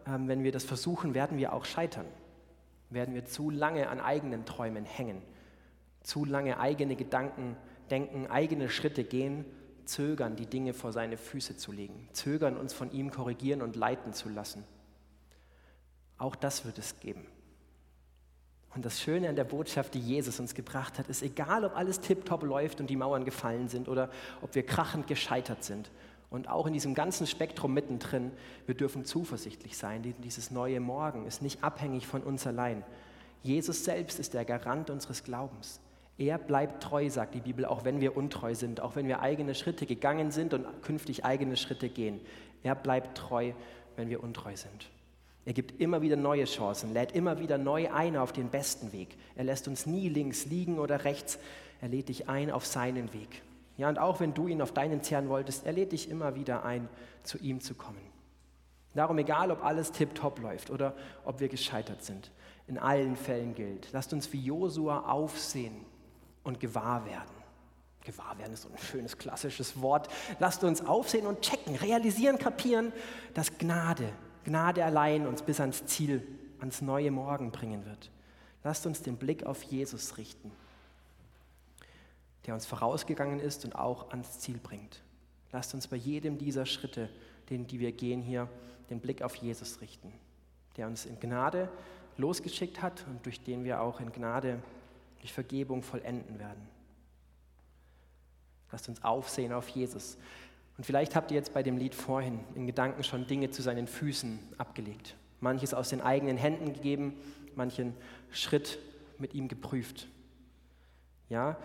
ähm, 0.07 0.29
wenn 0.29 0.45
wir 0.45 0.53
das 0.53 0.65
versuchen, 0.65 1.15
werden 1.15 1.39
wir 1.39 1.53
auch 1.53 1.65
scheitern. 1.65 2.07
Werden 2.91 3.15
wir 3.15 3.25
zu 3.25 3.51
lange 3.51 3.89
an 3.89 4.01
eigenen 4.01 4.45
Träumen 4.45 4.85
hängen, 4.85 5.23
zu 6.03 6.25
lange 6.25 6.59
eigene 6.59 6.97
Gedanken 6.97 7.57
denken, 7.91 8.27
eigene 8.29 8.69
Schritte 8.69 9.05
gehen, 9.05 9.45
zögern, 9.85 10.37
die 10.37 10.47
Dinge 10.47 10.73
vor 10.73 10.93
seine 10.93 11.17
Füße 11.17 11.57
zu 11.57 11.73
legen, 11.73 12.09
zögern, 12.12 12.57
uns 12.57 12.73
von 12.73 12.91
ihm 12.93 13.11
korrigieren 13.11 13.62
und 13.62 13.77
leiten 13.77 14.12
zu 14.12 14.29
lassen. 14.29 14.65
Auch 16.17 16.37
das 16.37 16.65
wird 16.65 16.79
es 16.79 17.01
geben. 17.01 17.27
Und 18.75 18.85
das 18.85 19.01
Schöne 19.01 19.29
an 19.29 19.37
der 19.37 19.45
Botschaft, 19.45 19.95
die 19.95 20.01
Jesus 20.01 20.41
uns 20.41 20.55
gebracht 20.55 20.99
hat, 20.99 21.09
ist, 21.09 21.22
egal 21.22 21.64
ob 21.64 21.77
alles 21.77 22.01
tiptop 22.01 22.43
läuft 22.43 22.81
und 22.81 22.91
die 22.91 22.97
Mauern 22.97 23.25
gefallen 23.25 23.68
sind 23.68 23.89
oder 23.89 24.11
ob 24.43 24.55
wir 24.55 24.66
krachend 24.66 25.07
gescheitert 25.07 25.62
sind. 25.62 25.91
Und 26.29 26.49
auch 26.49 26.66
in 26.66 26.72
diesem 26.72 26.95
ganzen 26.95 27.29
Spektrum 27.29 27.72
mittendrin, 27.72 28.33
wir 28.66 28.75
dürfen 28.75 29.05
zuversichtlich 29.05 29.77
sein. 29.77 30.14
Dieses 30.25 30.51
neue 30.51 30.81
Morgen 30.81 31.27
ist 31.27 31.43
nicht 31.43 31.62
abhängig 31.62 32.09
von 32.09 32.22
uns 32.22 32.47
allein. 32.47 32.83
Jesus 33.45 33.85
selbst 33.85 34.18
ist 34.18 34.35
der 34.35 34.45
Garant 34.45 34.91
unseres 34.91 35.22
Glaubens. 35.22 35.81
Er 36.18 36.39
bleibt 36.39 36.83
treu, 36.83 37.09
sagt 37.11 37.35
die 37.35 37.41
Bibel, 37.41 37.64
auch 37.64 37.85
wenn 37.85 38.01
wir 38.01 38.16
untreu 38.16 38.55
sind, 38.55 38.81
auch 38.81 38.97
wenn 38.97 39.07
wir 39.07 39.20
eigene 39.20 39.55
Schritte 39.55 39.87
gegangen 39.87 40.33
sind 40.33 40.55
und 40.55 40.66
künftig 40.83 41.25
eigene 41.25 41.57
Schritte 41.57 41.89
gehen. 41.89 42.20
Er 42.62 42.75
bleibt 42.75 43.16
treu, 43.16 43.53
wenn 43.95 44.09
wir 44.09 44.22
untreu 44.22 44.57
sind. 44.57 44.91
Er 45.47 45.53
gibt 45.53 45.80
immer 45.80 46.01
wieder 46.01 46.16
neue 46.16 46.45
Chancen, 46.45 46.95
lädt 46.95 47.12
immer 47.12 47.38
wieder 47.38 47.59
neu 47.59 47.90
ein 47.92 48.16
auf 48.16 48.32
den 48.32 48.49
besten 48.49 48.92
Weg. 48.92 49.16
Er 49.36 49.45
lässt 49.45 49.68
uns 49.68 49.84
nie 49.84 50.09
links 50.09 50.47
liegen 50.47 50.78
oder 50.78 51.05
rechts. 51.05 51.38
Er 51.80 51.88
lädt 51.88 52.09
dich 52.09 52.28
ein 52.28 52.51
auf 52.51 52.64
seinen 52.64 53.12
Weg. 53.12 53.42
Ja, 53.76 53.88
und 53.88 53.99
auch 53.99 54.20
wenn 54.20 54.32
du 54.32 54.47
ihn 54.49 54.62
auf 54.62 54.72
deinen 54.72 55.03
zehren 55.03 55.28
wolltest, 55.28 55.66
er 55.66 55.72
lädt 55.72 55.92
dich 55.92 56.09
immer 56.09 56.34
wieder 56.34 56.64
ein, 56.64 56.88
zu 57.24 57.38
ihm 57.38 57.61
zu 57.61 57.74
kommen. 57.74 58.01
Darum, 58.95 59.18
egal 59.18 59.51
ob 59.51 59.64
alles 59.64 59.90
tipptopp 59.90 60.40
läuft 60.40 60.70
oder 60.70 60.95
ob 61.24 61.40
wir 61.40 61.49
gescheitert 61.49 62.05
sind, 62.05 62.30
in 62.68 62.78
allen 62.78 63.16
Fällen 63.16 63.55
gilt, 63.55 63.88
lasst 63.92 64.12
uns 64.12 64.32
wie 64.32 64.40
Josua 64.40 65.11
aufsehen 65.11 65.84
und 66.45 66.61
gewahr 66.61 67.05
werden. 67.05 67.34
Gewahr 68.05 68.38
werden 68.38 68.53
ist 68.53 68.62
so 68.62 68.68
ein 68.68 68.78
schönes 68.78 69.18
klassisches 69.18 69.80
Wort. 69.80 70.09
Lasst 70.38 70.62
uns 70.62 70.84
aufsehen 70.86 71.26
und 71.26 71.40
checken, 71.40 71.74
realisieren, 71.74 72.38
kapieren, 72.38 72.92
dass 73.32 73.59
Gnade, 73.59 74.09
Gnade 74.45 74.84
allein 74.84 75.26
uns 75.26 75.42
bis 75.42 75.61
ans 75.61 75.86
Ziel, 75.86 76.26
ans 76.61 76.82
neue 76.82 77.11
Morgen 77.11 77.51
bringen 77.51 77.84
wird. 77.86 78.11
Lasst 78.62 78.86
uns 78.86 79.03
den 79.03 79.16
Blick 79.16 79.45
auf 79.45 79.62
Jesus 79.62 80.16
richten, 80.16 80.51
der 82.47 82.55
uns 82.55 82.66
vorausgegangen 82.66 83.40
ist 83.40 83.64
und 83.64 83.74
auch 83.74 84.11
ans 84.11 84.40
Ziel 84.40 84.59
bringt. 84.59 85.03
Lasst 85.53 85.74
uns 85.74 85.86
bei 85.86 85.97
jedem 85.97 86.38
dieser 86.38 86.66
Schritte, 86.66 87.09
den, 87.51 87.66
die 87.66 87.78
wir 87.78 87.92
gehen 87.92 88.22
hier, 88.22 88.49
den 88.90 89.01
Blick 89.01 89.22
auf 89.22 89.36
Jesus 89.36 89.80
richten, 89.80 90.12
der 90.76 90.86
uns 90.86 91.07
in 91.07 91.20
Gnade 91.20 91.68
losgeschickt 92.16 92.82
hat 92.82 93.05
und 93.09 93.24
durch 93.26 93.42
den 93.42 93.64
wir 93.64 93.80
auch 93.80 94.01
in 94.01 94.12
Gnade 94.12 94.62
durch 95.20 95.32
Vergebung 95.32 95.82
vollenden 95.82 96.38
werden. 96.38 96.68
Lasst 98.72 98.88
uns 98.88 99.03
aufsehen 99.05 99.53
auf 99.53 99.68
Jesus. 99.68 100.16
Und 100.77 100.85
vielleicht 100.85 101.14
habt 101.14 101.31
ihr 101.31 101.37
jetzt 101.37 101.55
bei 101.55 101.62
dem 101.62 101.77
Lied 101.77 101.95
vorhin 101.95 102.41
in 102.55 102.66
Gedanken 102.66 103.05
schon 103.05 103.27
Dinge 103.27 103.51
zu 103.51 103.62
seinen 103.62 103.87
Füßen 103.87 104.39
abgelegt. 104.59 105.14
Manches 105.41 105.75
aus 105.75 105.91
den 105.91 106.01
eigenen 106.01 106.37
Händen 106.37 106.72
gegeben, 106.72 107.14
manchen 107.55 107.95
Schritt 108.31 108.79
mit 109.18 109.35
ihm 109.35 109.49
geprüft. 109.49 110.09
Ja, 111.29 111.57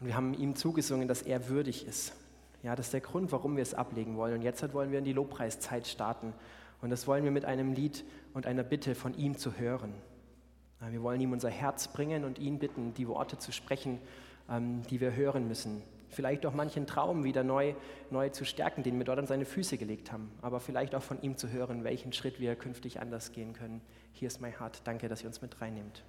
und 0.00 0.06
wir 0.06 0.16
haben 0.16 0.34
ihm 0.34 0.56
zugesungen, 0.56 1.08
dass 1.08 1.22
er 1.22 1.48
würdig 1.48 1.86
ist. 1.86 2.14
Ja, 2.62 2.76
das 2.76 2.86
ist 2.86 2.92
der 2.92 3.00
Grund, 3.00 3.32
warum 3.32 3.56
wir 3.56 3.62
es 3.62 3.74
ablegen 3.74 4.16
wollen. 4.16 4.34
Und 4.34 4.42
jetzt 4.42 4.72
wollen 4.74 4.90
wir 4.90 4.98
in 4.98 5.04
die 5.04 5.12
Lobpreiszeit 5.12 5.86
starten. 5.86 6.34
Und 6.82 6.90
das 6.90 7.06
wollen 7.06 7.24
wir 7.24 7.30
mit 7.30 7.44
einem 7.44 7.72
Lied 7.72 8.04
und 8.34 8.46
einer 8.46 8.62
Bitte 8.62 8.94
von 8.94 9.14
ihm 9.14 9.36
zu 9.36 9.58
hören. 9.58 9.94
Wir 10.88 11.02
wollen 11.02 11.20
ihm 11.20 11.32
unser 11.32 11.50
Herz 11.50 11.88
bringen 11.88 12.24
und 12.24 12.38
ihn 12.38 12.58
bitten, 12.58 12.94
die 12.94 13.06
Worte 13.06 13.36
zu 13.36 13.52
sprechen, 13.52 13.98
ähm, 14.48 14.82
die 14.88 15.00
wir 15.00 15.14
hören 15.14 15.46
müssen. 15.46 15.82
Vielleicht 16.10 16.44
auch 16.44 16.52
manchen 16.52 16.86
Traum 16.86 17.24
wieder 17.24 17.44
neu, 17.44 17.74
neu 18.10 18.28
zu 18.30 18.44
stärken, 18.44 18.82
den 18.82 18.98
wir 18.98 19.04
dort 19.04 19.18
an 19.18 19.26
seine 19.26 19.44
Füße 19.44 19.78
gelegt 19.78 20.12
haben. 20.12 20.30
Aber 20.42 20.60
vielleicht 20.60 20.94
auch 20.94 21.02
von 21.02 21.22
ihm 21.22 21.36
zu 21.36 21.50
hören, 21.50 21.84
welchen 21.84 22.12
Schritt 22.12 22.40
wir 22.40 22.56
künftig 22.56 23.00
anders 23.00 23.32
gehen 23.32 23.52
können. 23.52 23.80
Hier 24.12 24.26
ist 24.26 24.40
mein 24.40 24.58
Heart. 24.58 24.82
Danke, 24.84 25.08
dass 25.08 25.22
ihr 25.22 25.28
uns 25.28 25.40
mit 25.40 25.60
reinnehmt. 25.60 26.04